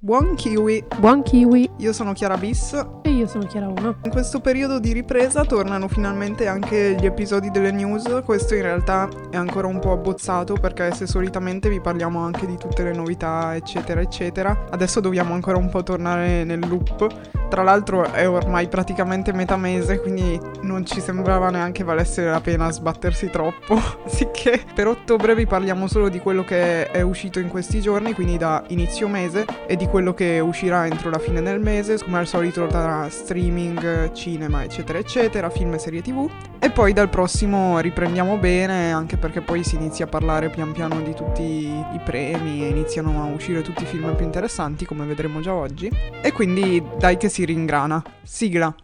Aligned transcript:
Buon 0.00 0.34
kiwi! 0.36 0.84
Buon 0.98 1.22
kiwi! 1.22 1.70
Io 1.78 1.92
sono 1.92 2.12
Chiara 2.12 2.36
Bis 2.36 3.01
io 3.22 3.28
sono 3.28 3.46
Chiara 3.46 3.68
1. 3.68 3.96
In 4.02 4.10
questo 4.10 4.40
periodo 4.40 4.80
di 4.80 4.92
ripresa 4.92 5.44
tornano 5.44 5.86
finalmente 5.86 6.48
anche 6.48 6.96
gli 6.98 7.06
episodi 7.06 7.50
delle 7.50 7.70
news. 7.70 8.22
Questo 8.24 8.56
in 8.56 8.62
realtà 8.62 9.08
è 9.30 9.36
ancora 9.36 9.68
un 9.68 9.78
po' 9.78 9.92
abbozzato 9.92 10.54
perché 10.54 10.92
se 10.92 11.06
solitamente 11.06 11.68
vi 11.68 11.80
parliamo 11.80 12.18
anche 12.18 12.46
di 12.46 12.56
tutte 12.56 12.82
le 12.82 12.92
novità, 12.92 13.54
eccetera, 13.54 14.00
eccetera, 14.00 14.66
adesso 14.70 14.98
dobbiamo 14.98 15.34
ancora 15.34 15.56
un 15.56 15.70
po' 15.70 15.84
tornare 15.84 16.42
nel 16.42 16.66
loop. 16.66 17.40
Tra 17.48 17.62
l'altro 17.62 18.10
è 18.10 18.26
ormai 18.26 18.66
praticamente 18.66 19.32
metà 19.32 19.56
mese, 19.56 20.00
quindi 20.00 20.40
non 20.62 20.86
ci 20.86 21.00
sembrava 21.00 21.50
neanche 21.50 21.84
valesse 21.84 22.24
la 22.24 22.40
pena 22.40 22.72
sbattersi 22.72 23.28
troppo. 23.28 23.78
Sicché 24.06 24.64
per 24.74 24.88
ottobre 24.88 25.34
vi 25.34 25.46
parliamo 25.46 25.86
solo 25.86 26.08
di 26.08 26.18
quello 26.18 26.44
che 26.44 26.90
è 26.90 27.02
uscito 27.02 27.38
in 27.38 27.48
questi 27.48 27.80
giorni, 27.80 28.14
quindi 28.14 28.38
da 28.38 28.64
inizio 28.68 29.06
mese, 29.06 29.44
e 29.66 29.76
di 29.76 29.86
quello 29.86 30.14
che 30.14 30.40
uscirà 30.40 30.86
entro 30.86 31.10
la 31.10 31.18
fine 31.18 31.42
del 31.42 31.60
mese, 31.60 31.98
come 32.02 32.18
al 32.18 32.26
solito 32.26 32.66
tra 32.66 33.10
streaming, 33.12 34.10
cinema, 34.12 34.64
eccetera, 34.64 34.98
eccetera, 34.98 35.50
film 35.50 35.74
e 35.74 35.78
serie 35.78 36.02
tv. 36.02 36.28
E 36.58 36.70
poi 36.70 36.92
dal 36.92 37.08
prossimo 37.08 37.78
riprendiamo 37.78 38.38
bene, 38.38 38.92
anche 38.92 39.16
perché 39.16 39.40
poi 39.40 39.62
si 39.62 39.76
inizia 39.76 40.06
a 40.06 40.08
parlare 40.08 40.48
pian 40.48 40.72
piano 40.72 41.00
di 41.02 41.14
tutti 41.14 41.42
i 41.42 42.00
premi 42.04 42.64
e 42.64 42.68
iniziano 42.68 43.22
a 43.22 43.26
uscire 43.26 43.62
tutti 43.62 43.82
i 43.82 43.86
film 43.86 44.14
più 44.16 44.24
interessanti, 44.24 44.86
come 44.86 45.04
vedremo 45.04 45.40
già 45.40 45.54
oggi. 45.54 45.90
E 46.22 46.32
quindi 46.32 46.82
dai 46.98 47.16
che 47.16 47.28
si 47.28 47.44
ringrana. 47.44 48.02
Sigla. 48.22 48.74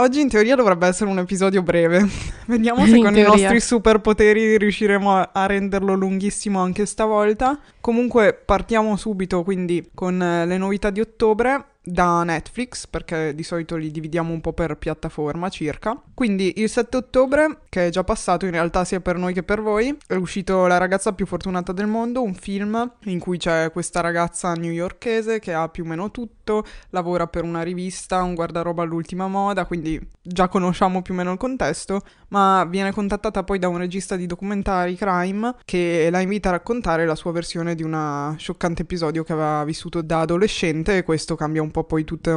Oggi 0.00 0.20
in 0.20 0.28
teoria 0.28 0.56
dovrebbe 0.56 0.86
essere 0.86 1.10
un 1.10 1.18
episodio 1.18 1.62
breve. 1.62 2.06
Vediamo 2.46 2.84
se 2.86 2.96
In 2.96 3.04
con 3.04 3.12
teoria. 3.12 3.22
i 3.22 3.40
nostri 3.40 3.60
superpoteri 3.60 4.58
riusciremo 4.58 5.16
a, 5.16 5.30
a 5.32 5.46
renderlo 5.46 5.94
lunghissimo 5.94 6.60
anche 6.60 6.86
stavolta. 6.86 7.58
Comunque 7.80 8.34
partiamo 8.34 8.96
subito 8.96 9.42
quindi 9.42 9.90
con 9.94 10.20
eh, 10.20 10.46
le 10.46 10.58
novità 10.58 10.90
di 10.90 11.00
ottobre 11.00 11.64
da 11.82 12.22
Netflix, 12.24 12.86
perché 12.86 13.34
di 13.34 13.42
solito 13.42 13.76
li 13.76 13.90
dividiamo 13.90 14.32
un 14.32 14.40
po' 14.40 14.52
per 14.52 14.76
piattaforma 14.76 15.48
circa. 15.48 16.00
Quindi 16.14 16.54
il 16.56 16.68
7 16.68 16.96
ottobre, 16.96 17.60
che 17.68 17.86
è 17.86 17.90
già 17.90 18.04
passato 18.04 18.44
in 18.44 18.52
realtà 18.52 18.84
sia 18.84 19.00
per 19.00 19.16
noi 19.16 19.32
che 19.32 19.42
per 19.42 19.60
voi, 19.60 19.96
è 20.06 20.14
uscito 20.14 20.66
La 20.66 20.78
ragazza 20.78 21.12
più 21.12 21.26
fortunata 21.26 21.72
del 21.72 21.86
mondo, 21.86 22.22
un 22.22 22.34
film 22.34 22.92
in 23.04 23.18
cui 23.18 23.38
c'è 23.38 23.70
questa 23.72 24.00
ragazza 24.00 24.52
newyorkese 24.52 25.38
che 25.38 25.52
ha 25.52 25.68
più 25.68 25.84
o 25.84 25.86
meno 25.86 26.10
tutto, 26.10 26.39
lavora 26.90 27.26
per 27.26 27.44
una 27.44 27.62
rivista, 27.62 28.22
un 28.22 28.34
guardaroba 28.34 28.82
all'ultima 28.82 29.28
moda, 29.28 29.64
quindi 29.66 30.00
già 30.20 30.48
conosciamo 30.48 31.02
più 31.02 31.14
o 31.14 31.16
meno 31.16 31.32
il 31.32 31.38
contesto, 31.38 32.00
ma 32.28 32.64
viene 32.68 32.92
contattata 32.92 33.42
poi 33.42 33.58
da 33.58 33.68
un 33.68 33.78
regista 33.78 34.16
di 34.16 34.26
documentari 34.26 34.96
crime 34.96 35.54
che 35.64 36.08
la 36.10 36.20
invita 36.20 36.48
a 36.48 36.52
raccontare 36.52 37.06
la 37.06 37.14
sua 37.14 37.32
versione 37.32 37.74
di 37.74 37.82
un 37.82 38.34
scioccante 38.36 38.82
episodio 38.82 39.24
che 39.24 39.32
aveva 39.32 39.64
vissuto 39.64 40.02
da 40.02 40.20
adolescente 40.20 40.96
e 40.96 41.02
questo 41.02 41.36
cambia 41.36 41.62
un 41.62 41.70
po' 41.70 41.84
poi 41.84 42.04
tutti 42.04 42.30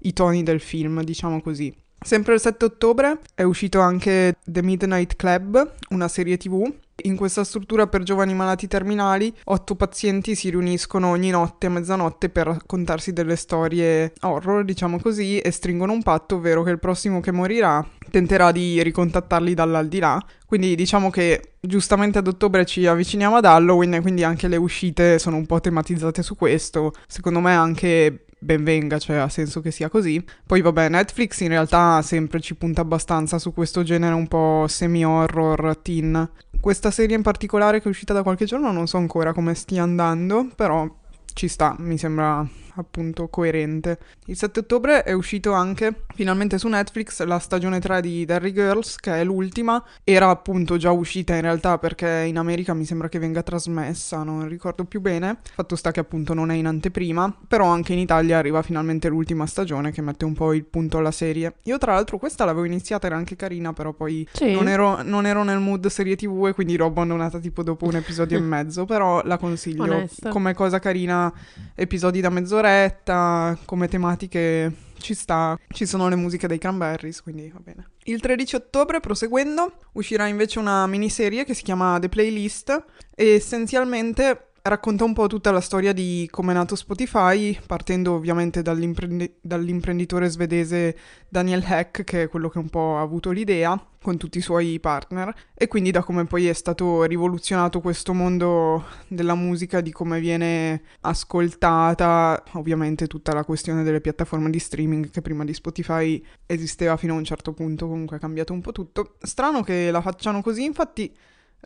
i 0.00 0.12
toni 0.12 0.42
del 0.42 0.60
film, 0.60 1.02
diciamo 1.02 1.40
così. 1.40 1.74
Sempre 1.98 2.34
il 2.34 2.40
7 2.40 2.64
ottobre 2.64 3.18
è 3.34 3.42
uscito 3.42 3.80
anche 3.80 4.36
The 4.44 4.62
Midnight 4.62 5.16
Club, 5.16 5.72
una 5.90 6.08
serie 6.08 6.36
tv. 6.36 6.72
In 7.02 7.14
questa 7.14 7.44
struttura 7.44 7.86
per 7.86 8.02
giovani 8.02 8.32
malati 8.32 8.66
terminali, 8.66 9.32
otto 9.44 9.74
pazienti 9.74 10.34
si 10.34 10.48
riuniscono 10.48 11.10
ogni 11.10 11.28
notte 11.28 11.66
a 11.66 11.70
mezzanotte 11.70 12.30
per 12.30 12.46
raccontarsi 12.46 13.12
delle 13.12 13.36
storie 13.36 14.14
horror, 14.22 14.64
diciamo 14.64 14.98
così, 14.98 15.38
e 15.38 15.50
stringono 15.50 15.92
un 15.92 16.02
patto, 16.02 16.36
ovvero 16.36 16.62
che 16.62 16.70
il 16.70 16.78
prossimo 16.78 17.20
che 17.20 17.32
morirà 17.32 17.86
tenterà 18.10 18.50
di 18.50 18.82
ricontattarli 18.82 19.52
dall'aldilà. 19.52 20.24
Quindi 20.46 20.74
diciamo 20.74 21.10
che 21.10 21.54
giustamente 21.60 22.18
ad 22.18 22.28
ottobre 22.28 22.64
ci 22.64 22.86
avviciniamo 22.86 23.36
ad 23.36 23.44
Halloween 23.44 23.94
e 23.94 24.00
quindi 24.00 24.24
anche 24.24 24.48
le 24.48 24.56
uscite 24.56 25.18
sono 25.18 25.36
un 25.36 25.44
po' 25.44 25.60
tematizzate 25.60 26.22
su 26.22 26.34
questo. 26.34 26.92
Secondo 27.06 27.40
me 27.40 27.54
anche 27.54 28.25
ben 28.46 28.64
venga, 28.64 28.98
cioè 28.98 29.16
ha 29.16 29.28
senso 29.28 29.60
che 29.60 29.70
sia 29.70 29.90
così. 29.90 30.24
Poi 30.46 30.62
vabbè, 30.62 30.88
Netflix 30.88 31.40
in 31.40 31.48
realtà 31.48 32.00
sempre 32.00 32.40
ci 32.40 32.54
punta 32.54 32.80
abbastanza 32.80 33.38
su 33.38 33.52
questo 33.52 33.82
genere 33.82 34.14
un 34.14 34.28
po' 34.28 34.64
semi-horror 34.66 35.76
teen. 35.82 36.30
Questa 36.58 36.90
serie 36.90 37.16
in 37.16 37.22
particolare 37.22 37.80
che 37.80 37.86
è 37.86 37.90
uscita 37.90 38.14
da 38.14 38.22
qualche 38.22 38.46
giorno 38.46 38.72
non 38.72 38.86
so 38.86 38.96
ancora 38.96 39.34
come 39.34 39.54
stia 39.54 39.82
andando, 39.82 40.48
però 40.54 40.88
ci 41.34 41.48
sta, 41.48 41.76
mi 41.78 41.98
sembra 41.98 42.48
appunto 42.76 43.28
coerente. 43.28 43.98
Il 44.26 44.36
7 44.36 44.60
ottobre 44.60 45.02
è 45.02 45.12
uscito 45.12 45.52
anche 45.52 46.02
finalmente 46.14 46.58
su 46.58 46.68
Netflix 46.68 47.22
la 47.24 47.38
stagione 47.38 47.80
3 47.80 48.00
di 48.00 48.24
Derry 48.24 48.52
Girls, 48.52 48.96
che 48.96 49.14
è 49.20 49.24
l'ultima. 49.24 49.82
Era 50.04 50.28
appunto 50.30 50.76
già 50.76 50.90
uscita 50.90 51.34
in 51.34 51.40
realtà 51.42 51.78
perché 51.78 52.24
in 52.26 52.38
America 52.38 52.74
mi 52.74 52.84
sembra 52.84 53.08
che 53.08 53.18
venga 53.18 53.42
trasmessa, 53.42 54.22
non 54.22 54.48
ricordo 54.48 54.84
più 54.84 55.00
bene. 55.00 55.38
Fatto 55.54 55.76
sta 55.76 55.90
che 55.90 56.00
appunto 56.00 56.34
non 56.34 56.50
è 56.50 56.54
in 56.54 56.66
anteprima, 56.66 57.34
però 57.46 57.66
anche 57.66 57.92
in 57.92 57.98
Italia 57.98 58.38
arriva 58.38 58.62
finalmente 58.62 59.08
l'ultima 59.08 59.46
stagione 59.46 59.92
che 59.92 60.02
mette 60.02 60.24
un 60.24 60.34
po' 60.34 60.52
il 60.52 60.64
punto 60.64 60.98
alla 60.98 61.10
serie. 61.10 61.54
Io 61.64 61.78
tra 61.78 61.92
l'altro 61.94 62.18
questa 62.18 62.44
l'avevo 62.44 62.64
iniziata, 62.64 63.06
era 63.06 63.16
anche 63.16 63.36
carina, 63.36 63.72
però 63.72 63.92
poi 63.92 64.26
Sì. 64.32 64.52
non 64.52 64.68
ero, 64.68 65.02
non 65.02 65.26
ero 65.26 65.42
nel 65.42 65.58
mood 65.58 65.86
serie 65.86 66.16
tv 66.16 66.46
e 66.48 66.52
quindi 66.54 66.76
l'ho 66.76 66.86
abbandonata 66.86 67.38
tipo 67.38 67.62
dopo 67.62 67.86
un 67.86 67.96
episodio 67.96 68.38
e 68.38 68.40
mezzo, 68.42 68.84
però 68.84 69.22
la 69.24 69.36
consiglio 69.38 69.82
Onesta. 69.84 70.28
come 70.30 70.54
cosa 70.54 70.78
carina, 70.78 71.32
episodi 71.74 72.20
da 72.20 72.30
mezz'oretta, 72.66 73.56
come 73.64 73.88
tematiche 73.88 74.72
ci 74.98 75.14
sta, 75.14 75.58
ci 75.68 75.86
sono 75.86 76.08
le 76.08 76.16
musiche 76.16 76.48
dei 76.48 76.58
Cranberries, 76.58 77.22
quindi 77.22 77.48
va 77.52 77.60
bene. 77.60 77.90
Il 78.04 78.20
13 78.20 78.56
ottobre, 78.56 79.00
proseguendo, 79.00 79.74
uscirà 79.92 80.26
invece 80.26 80.58
una 80.58 80.86
miniserie 80.86 81.44
che 81.44 81.54
si 81.54 81.62
chiama 81.62 81.98
The 82.00 82.08
Playlist 82.08 82.84
e 83.14 83.34
essenzialmente 83.34 84.52
racconta 84.68 85.04
un 85.04 85.12
po' 85.12 85.26
tutta 85.26 85.50
la 85.50 85.60
storia 85.60 85.92
di 85.92 86.28
come 86.30 86.52
è 86.52 86.54
nato 86.54 86.76
Spotify, 86.76 87.58
partendo 87.66 88.14
ovviamente 88.14 88.62
dall'imprendi- 88.62 89.36
dall'imprenditore 89.40 90.28
svedese 90.28 90.96
Daniel 91.28 91.64
Heck, 91.66 92.04
che 92.04 92.22
è 92.22 92.28
quello 92.28 92.48
che 92.48 92.58
un 92.58 92.68
po' 92.68 92.96
ha 92.96 93.00
avuto 93.00 93.30
l'idea, 93.30 93.80
con 94.02 94.16
tutti 94.16 94.38
i 94.38 94.40
suoi 94.40 94.78
partner, 94.78 95.34
e 95.54 95.66
quindi 95.66 95.90
da 95.90 96.02
come 96.02 96.24
poi 96.24 96.46
è 96.48 96.52
stato 96.52 97.02
rivoluzionato 97.04 97.80
questo 97.80 98.12
mondo 98.12 98.84
della 99.08 99.34
musica, 99.34 99.80
di 99.80 99.90
come 99.90 100.20
viene 100.20 100.82
ascoltata, 101.00 102.42
ovviamente 102.52 103.06
tutta 103.08 103.32
la 103.34 103.44
questione 103.44 103.82
delle 103.82 104.00
piattaforme 104.00 104.50
di 104.50 104.58
streaming 104.58 105.10
che 105.10 105.22
prima 105.22 105.44
di 105.44 105.54
Spotify 105.54 106.24
esisteva 106.46 106.96
fino 106.96 107.14
a 107.14 107.18
un 107.18 107.24
certo 107.24 107.52
punto, 107.52 107.88
comunque 107.88 108.18
è 108.18 108.20
cambiato 108.20 108.52
un 108.52 108.60
po' 108.60 108.72
tutto. 108.72 109.16
Strano 109.20 109.62
che 109.62 109.90
la 109.90 110.00
facciano 110.00 110.40
così, 110.40 110.64
infatti 110.64 111.12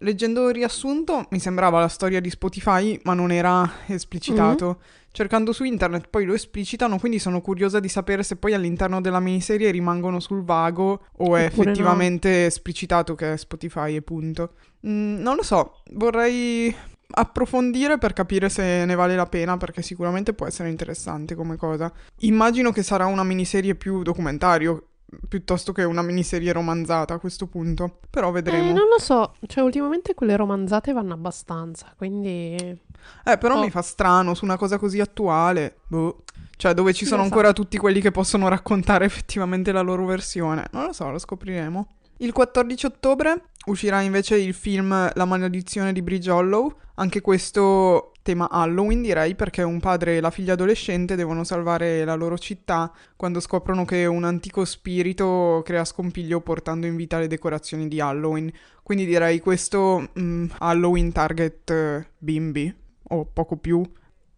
leggendo 0.01 0.49
il 0.49 0.55
riassunto 0.55 1.27
mi 1.31 1.39
sembrava 1.39 1.81
la 1.81 1.89
storia 1.89 2.21
di 2.21 2.31
Spotify, 2.31 2.99
ma 3.05 3.15
non 3.15 3.33
era 3.33 3.69
esplicitato. 3.87 4.81
Cercando 5.13 5.53
su 5.53 5.65
internet 5.65 6.07
poi 6.09 6.25
lo 6.25 6.35
esplicitano, 6.35 6.99
quindi 6.99 7.19
sono 7.19 7.41
curiosa 7.41 7.81
di 7.81 7.89
sapere 7.89 8.23
se 8.23 8.37
poi 8.37 8.55
all'interno 8.55 9.01
della 9.01 9.19
miniserie 9.19 9.71
rimangono 9.73 10.21
sul 10.21 10.45
vago 10.45 11.07
o 11.17 11.37
è 11.37 11.47
Oppure 11.47 11.65
no. 11.65 11.71
effettivamente 11.71 12.47
esplicitato 12.47 13.17
che 13.17 13.33
è 13.33 13.37
Spotify 13.37 13.97
e 13.97 14.03
punto. 14.03 14.53
Mm, 14.87 15.21
non 15.21 15.35
lo 15.35 15.43
so, 15.43 15.83
vorrei 15.95 16.73
approfondire 17.13 17.99
per 17.99 18.13
capire 18.13 18.49
se 18.49 18.85
ne 18.85 18.95
vale 18.95 19.17
la 19.17 19.27
pena 19.27 19.57
perché 19.57 19.83
sicuramente 19.83 20.33
può 20.33 20.47
essere 20.47 20.69
interessante 20.69 21.35
come 21.35 21.57
cosa. 21.57 21.93
Immagino 22.21 22.71
che 22.71 22.85
sarà 22.85 23.07
una 23.07 23.25
miniserie 23.25 23.75
più 23.75 24.03
documentario 24.03 24.90
piuttosto 25.29 25.73
che 25.73 25.85
una 25.85 26.03
miniserie 26.03 26.53
romanzata 26.53 27.15
a 27.15 27.19
questo 27.19 27.47
punto, 27.47 27.99
però 28.11 28.29
Eh, 28.29 28.33
vedremo. 28.33 28.67
non 28.73 28.89
lo 28.89 28.99
so, 28.99 29.35
cioè 29.47 29.63
ultimamente 29.65 30.15
quelle 30.15 30.37
romanzate 30.37 30.93
vanno 30.93 31.15
abbastanza, 31.15 31.93
quindi... 31.97 32.79
Eh, 33.25 33.39
però 33.39 33.57
Oh. 33.57 33.61
mi 33.61 33.71
fa 33.71 33.83
strano 33.83 34.35
su 34.35 34.45
una 34.45 34.57
cosa 34.57 34.79
così 34.79 35.01
attuale. 35.01 35.79
Boh. 35.87 36.23
Cioè, 36.57 36.75
dove 36.75 36.93
ci 36.93 37.07
sono 37.07 37.23
ancora 37.23 37.53
tutti 37.55 37.79
quelli 37.79 38.01
che 38.03 38.11
possono 38.11 38.47
raccontare 38.49 39.07
effettivamente 39.07 39.73
la 39.73 39.81
loro 39.81 40.05
versione. 40.05 40.67
Non 40.73 40.85
lo 40.85 40.93
so, 40.93 41.09
lo 41.11 41.19
scopriremo. 41.19 41.89
Il 42.19 42.33
14 42.33 42.85
ottobre 42.85 43.45
uscirà 43.67 44.03
invece 44.03 44.37
il 44.37 44.53
film 44.53 45.11
La 45.15 45.25
maledizione 45.25 45.95
di 45.95 46.03
Bridge 46.03 46.31
Hollow. 46.31 46.71
Anche 46.97 47.23
questo 47.23 48.10
tema 48.23 48.49
Halloween, 48.51 49.03
direi, 49.03 49.35
perché 49.35 49.63
un 49.63 49.81
padre 49.81 50.17
e 50.17 50.21
la 50.21 50.31
figlia 50.31 50.53
adolescente 50.53 51.17
devono 51.17 51.45
salvare 51.45 52.05
la 52.05 52.15
loro 52.15 52.39
città 52.39 52.93
quando 53.17 53.41
scoprono 53.41 53.85
che 53.85 54.07
un 54.07 54.25
antico 54.25 54.65
spirito 54.65 55.63
crea 55.65 55.85
scompiglio 55.85 56.41
portando 56.41 56.87
in 56.87 56.97
vita 56.97 57.19
le 57.19 57.27
decorazioni 57.27 57.89
di 57.89 58.01
Halloween. 58.01 58.53
Quindi 58.83 59.07
direi 59.07 59.41
questo 59.41 60.11
mm, 60.19 60.47
Halloween 60.59 61.13
target 61.13 61.71
eh, 61.71 62.09
bimbi 62.19 62.75
o 63.09 63.25
poco 63.25 63.57
più. 63.57 63.83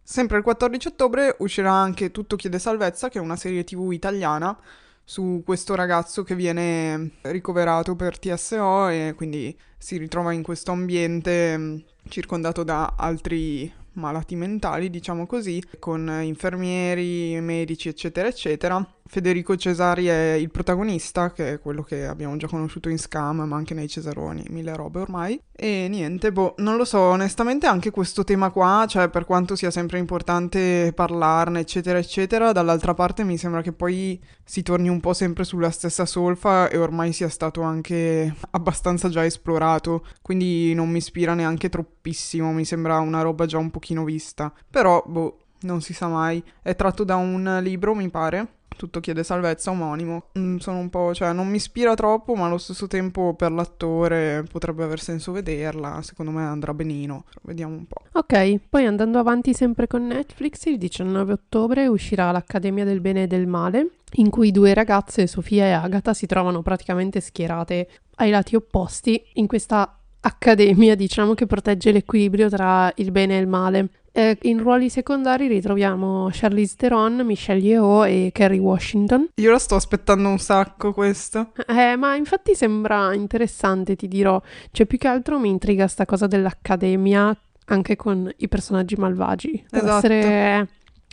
Sempre 0.01 0.37
il 0.37 0.43
14 0.43 0.87
ottobre 0.89 1.35
uscirà 1.39 1.71
anche 1.71 2.11
Tutto 2.11 2.35
chiede 2.35 2.59
salvezza, 2.59 3.09
che 3.09 3.19
è 3.19 3.21
una 3.21 3.35
serie 3.37 3.63
TV 3.63 3.91
italiana 3.91 4.57
su 5.05 5.41
questo 5.45 5.75
ragazzo 5.75 6.23
che 6.23 6.35
viene 6.35 7.11
ricoverato 7.23 7.95
per 7.95 8.19
TSO 8.19 8.87
e 8.87 9.13
quindi 9.15 9.57
si 9.77 9.97
ritrova 9.97 10.31
in 10.31 10.43
questo 10.43 10.71
ambiente 10.71 11.57
mh, 11.57 11.83
circondato 12.07 12.63
da 12.63 12.95
altri 12.97 13.71
malati 13.93 14.35
mentali, 14.35 14.89
diciamo 14.89 15.25
così, 15.25 15.63
con 15.79 16.09
infermieri, 16.23 17.39
medici, 17.41 17.89
eccetera, 17.89 18.27
eccetera. 18.27 18.85
Federico 19.05 19.55
Cesari 19.55 20.07
è 20.07 20.33
il 20.33 20.49
protagonista, 20.49 21.31
che 21.31 21.53
è 21.53 21.59
quello 21.59 21.83
che 21.83 22.05
abbiamo 22.05 22.35
già 22.37 22.47
conosciuto 22.47 22.89
in 22.89 22.97
Scam, 22.97 23.41
ma 23.41 23.55
anche 23.55 23.73
nei 23.73 23.87
Cesaroni, 23.87 24.45
mille 24.49 24.75
robe 24.75 25.01
ormai. 25.01 25.39
E 25.51 25.87
niente, 25.89 26.31
boh, 26.31 26.55
non 26.57 26.77
lo 26.77 26.85
so, 26.85 26.99
onestamente 26.99 27.67
anche 27.67 27.91
questo 27.91 28.23
tema 28.23 28.49
qua, 28.49 28.85
cioè 28.87 29.09
per 29.09 29.25
quanto 29.25 29.55
sia 29.55 29.71
sempre 29.71 29.99
importante 29.99 30.91
parlarne, 30.95 31.59
eccetera, 31.59 31.97
eccetera, 31.97 32.51
dall'altra 32.51 32.93
parte 32.93 33.23
mi 33.23 33.37
sembra 33.37 33.61
che 33.61 33.73
poi 33.73 34.19
si 34.43 34.63
torni 34.63 34.89
un 34.89 34.99
po' 34.99 35.13
sempre 35.13 35.43
sulla 35.43 35.69
stessa 35.69 36.05
solfa 36.05 36.69
e 36.69 36.77
ormai 36.77 37.13
sia 37.13 37.29
stato 37.29 37.61
anche 37.61 38.33
abbastanza 38.51 39.09
già 39.09 39.23
esplorato, 39.23 40.05
quindi 40.21 40.73
non 40.73 40.89
mi 40.89 40.97
ispira 40.97 41.33
neanche 41.33 41.69
troppissimo, 41.69 42.51
mi 42.51 42.65
sembra 42.65 42.99
una 42.99 43.21
roba 43.21 43.45
già 43.45 43.57
un 43.57 43.69
pochino 43.69 44.03
vista. 44.03 44.51
Però, 44.69 45.03
boh, 45.05 45.37
non 45.61 45.81
si 45.81 45.93
sa 45.93 46.07
mai. 46.07 46.43
È 46.61 46.75
tratto 46.75 47.03
da 47.03 47.15
un 47.15 47.59
libro, 47.61 47.95
mi 47.95 48.09
pare 48.09 48.47
tutto 48.75 48.99
chiede 48.99 49.23
salvezza 49.23 49.71
omonimo. 49.71 50.25
Mm, 50.37 50.57
sono 50.57 50.79
un 50.79 50.89
po', 50.89 51.13
cioè 51.13 51.33
non 51.33 51.47
mi 51.47 51.57
ispira 51.57 51.93
troppo, 51.93 52.35
ma 52.35 52.45
allo 52.45 52.57
stesso 52.57 52.87
tempo 52.87 53.33
per 53.33 53.51
l'attore 53.51 54.43
potrebbe 54.51 54.83
aver 54.83 54.99
senso 54.99 55.31
vederla. 55.31 56.01
Secondo 56.01 56.31
me 56.31 56.43
andrà 56.43 56.73
benino. 56.73 57.25
Vediamo 57.41 57.75
un 57.75 57.85
po'. 57.87 58.01
Ok, 58.13 58.59
poi 58.69 58.85
andando 58.85 59.19
avanti 59.19 59.53
sempre 59.53 59.87
con 59.87 60.05
Netflix, 60.05 60.65
il 60.65 60.77
19 60.77 61.33
ottobre 61.33 61.87
uscirà 61.87 62.31
l'Accademia 62.31 62.85
del 62.85 63.01
Bene 63.01 63.23
e 63.23 63.27
del 63.27 63.47
Male, 63.47 63.89
in 64.15 64.29
cui 64.29 64.51
due 64.51 64.73
ragazze, 64.73 65.27
Sofia 65.27 65.65
e 65.65 65.71
Agatha, 65.71 66.13
si 66.13 66.25
trovano 66.25 66.61
praticamente 66.61 67.19
schierate 67.19 67.87
ai 68.15 68.29
lati 68.29 68.55
opposti 68.55 69.21
in 69.33 69.47
questa 69.47 69.97
accademia, 70.25 70.95
diciamo, 70.95 71.33
che 71.33 71.45
protegge 71.45 71.91
l'equilibrio 71.91 72.49
tra 72.49 72.91
il 72.95 73.11
bene 73.11 73.37
e 73.37 73.41
il 73.41 73.47
male. 73.47 73.89
Eh, 74.15 74.37
in 74.43 74.59
ruoli 74.59 74.89
secondari 74.91 75.47
ritroviamo 75.47 76.29
Charlize 76.31 76.75
Theron, 76.77 77.21
Michelle 77.25 77.59
Yeoh 77.59 78.03
e 78.05 78.29
Kerry 78.31 78.59
Washington. 78.59 79.29
Io 79.35 79.51
la 79.51 79.57
sto 79.57 79.73
aspettando 79.73 80.29
un 80.29 80.37
sacco 80.37 80.93
questo. 80.93 81.51
Eh, 81.67 81.95
ma 81.95 82.15
infatti 82.15 82.53
sembra 82.53 83.13
interessante, 83.15 83.95
ti 83.95 84.07
dirò. 84.07 84.39
Cioè, 84.71 84.85
più 84.85 84.99
che 84.99 85.07
altro 85.07 85.39
mi 85.39 85.49
intriga 85.49 85.87
sta 85.87 86.05
cosa 86.05 86.27
dell'accademia 86.27 87.35
anche 87.65 87.95
con 87.95 88.31
i 88.37 88.47
personaggi 88.47 88.95
malvagi. 88.95 89.65
Deve 89.69 89.83
Esatto. 89.85 90.05
essere 90.05 90.67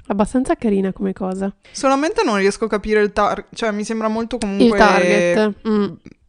abbastanza 0.08 0.56
carina 0.56 0.92
come 0.92 1.12
cosa. 1.14 1.54
Solamente 1.70 2.22
non 2.24 2.36
riesco 2.36 2.66
a 2.66 2.68
capire 2.68 3.00
il 3.00 3.12
target, 3.12 3.46
cioè 3.54 3.70
mi 3.70 3.84
sembra 3.84 4.08
molto 4.08 4.36
comunque 4.36 4.66
Il 4.66 4.74
target. 4.76 5.54
mm 5.68 5.84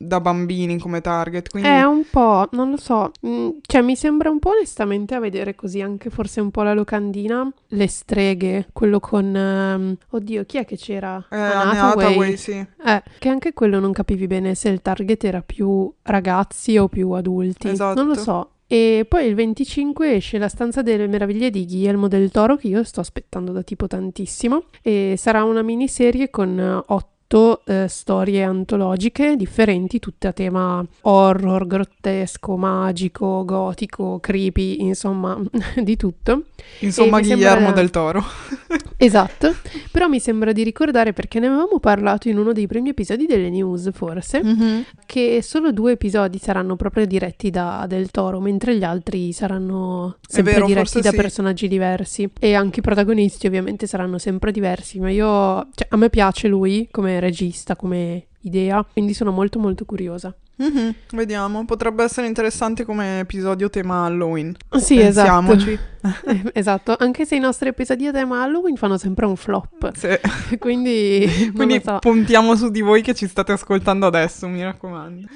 da 0.06 0.20
bambini 0.20 0.78
come 0.80 1.02
target. 1.02 1.50
Quindi... 1.50 1.70
È 1.70 1.84
un 1.84 2.04
po', 2.10 2.48
non 2.52 2.70
lo 2.72 2.78
so, 2.78 3.12
mm, 3.26 3.50
cioè 3.62 3.82
mi 3.82 3.96
sembra 3.96 4.30
un 4.30 4.40
po' 4.40 4.50
onestamente 4.52 5.16
a 5.16 5.20
vedere 5.20 5.56
così 5.56 5.82
anche 5.82 6.10
forse 6.10 6.42
un 6.42 6.52
po' 6.52 6.64
la 6.64 6.74
locandina, 6.74 7.50
le 7.68 7.88
streghe, 7.88 8.68
quello 8.74 9.00
con... 9.00 9.34
Um, 9.34 9.96
oddio, 10.10 10.46
chi 10.46 10.58
è 10.58 10.66
che 10.66 10.78
c'era? 10.78 11.24
Eh, 11.30 11.36
Anne 11.38 11.80
Hathaway, 11.80 12.38
sì. 12.38 12.52
Eh, 12.52 13.04
che 13.20 13.30
anche 13.30 13.54
quello 13.54 13.80
non 13.80 13.92
capivi 13.92 14.28
bene 14.28 14.56
se 14.56 14.70
il 14.70 14.82
target 14.82 15.24
era 15.24 15.42
più 15.42 15.92
ragazzi 16.04 16.78
o 16.78 16.88
più 16.88 17.12
adulti. 17.12 17.70
Esatto. 17.70 18.02
Non 18.02 18.08
lo 18.08 18.16
so, 18.16 18.50
e 18.72 19.06
poi 19.06 19.26
il 19.26 19.36
25 19.36 20.16
esce 20.16 20.38
La 20.38 20.48
stanza 20.48 20.82
delle 20.82 21.06
meraviglie 21.06 21.50
di 21.50 21.66
Guillermo 21.66 22.08
del 22.08 22.32
Toro, 22.32 22.56
che 22.56 22.70
io 22.70 22.84
sto 22.84 23.02
aspettando 23.02 23.52
da 23.52 23.64
tipo 23.64 23.86
tantissimo. 23.86 24.64
E 24.82 25.16
sarà 25.18 25.44
una 25.44 25.62
miniserie 25.62 26.30
con 26.30 26.82
otto 26.88 27.11
8 27.32 27.62
eh, 27.64 27.88
storie 27.88 28.44
antologiche 28.44 29.38
differenti, 29.38 30.00
tutte 30.00 30.28
a 30.28 30.34
tema 30.34 30.86
horror, 31.02 31.66
grottesco, 31.66 32.58
magico, 32.58 33.46
gotico, 33.46 34.20
creepy, 34.20 34.82
insomma, 34.82 35.42
di 35.82 35.96
tutto. 35.96 36.44
Insomma, 36.80 37.20
e 37.20 37.22
Guillermo 37.22 37.68
sembra... 37.68 37.72
del 37.72 37.90
Toro. 37.90 38.24
esatto, 38.98 39.56
però 39.92 40.10
mi 40.10 40.20
sembra 40.20 40.52
di 40.52 40.64
ricordare 40.64 41.14
perché 41.14 41.40
ne 41.40 41.48
avevamo 41.48 41.80
parlato 41.80 42.28
in 42.28 42.38
uno 42.38 42.52
dei 42.52 42.68
primi 42.68 42.90
episodi 42.90 43.26
delle 43.26 43.50
news, 43.50 43.90
forse, 43.94 44.44
mm-hmm. 44.44 44.82
che 45.06 45.40
solo 45.42 45.72
due 45.72 45.94
episodi 45.94 46.38
saranno 46.38 46.76
proprio 46.76 47.06
diretti 47.06 47.50
da 47.50 47.86
del 47.88 48.12
Toro, 48.12 48.42
mentre 48.42 48.76
gli 48.76 48.84
altri 48.84 49.32
saranno 49.32 50.18
sempre 50.28 50.54
vero, 50.54 50.66
diretti 50.66 51.00
da 51.00 51.12
sì. 51.12 51.16
personaggi 51.16 51.68
diversi 51.70 52.30
e 52.40 52.56
anche 52.56 52.80
i 52.80 52.84
protagonisti 52.84 53.48
ovviamente 53.48 53.88
saranno 53.88 54.18
sempre 54.18 54.52
diversi, 54.52 55.00
ma 55.00 55.10
io 55.10 55.70
cioè, 55.74 55.88
a 55.90 55.96
me 55.96 56.10
piace 56.10 56.50
lui 56.50 56.90
come 56.92 57.20
regista, 57.22 57.76
come 57.78 58.26
idea, 58.42 58.84
quindi 58.92 59.14
sono 59.14 59.32
molto 59.32 59.60
molto 59.60 59.86
curiosa. 59.86 60.36
Mhm, 60.62 60.94
Vediamo, 61.14 61.66
potrebbe 61.66 62.04
essere 62.04 62.28
interessante 62.28 62.86
come 62.86 63.20
episodio 63.20 63.68
tema 63.70 64.06
Halloween. 64.06 64.56
Sì, 64.78 65.00
esatto. 65.00 65.48
Pensiamoci. 65.48 65.80
Esatto, 66.54 66.96
anche 66.98 67.26
se 67.26 67.36
i 67.36 67.40
nostri 67.40 67.70
episodi 67.70 68.06
a 68.08 68.12
tema 68.12 68.42
Halloween 68.44 68.76
fanno 68.76 68.98
sempre 68.98 69.26
un 69.26 69.36
flop, 69.36 69.92
Sì. 69.96 70.10
quindi 70.60 71.52
Quindi 71.56 71.82
so. 71.84 71.98
puntiamo 72.00 72.56
su 72.56 72.70
di 72.70 72.82
voi 72.82 73.02
che 73.02 73.14
ci 73.16 73.28
state 73.28 73.52
ascoltando 73.54 74.06
adesso, 74.08 74.48
mi 74.48 74.62
raccomando. 74.64 75.28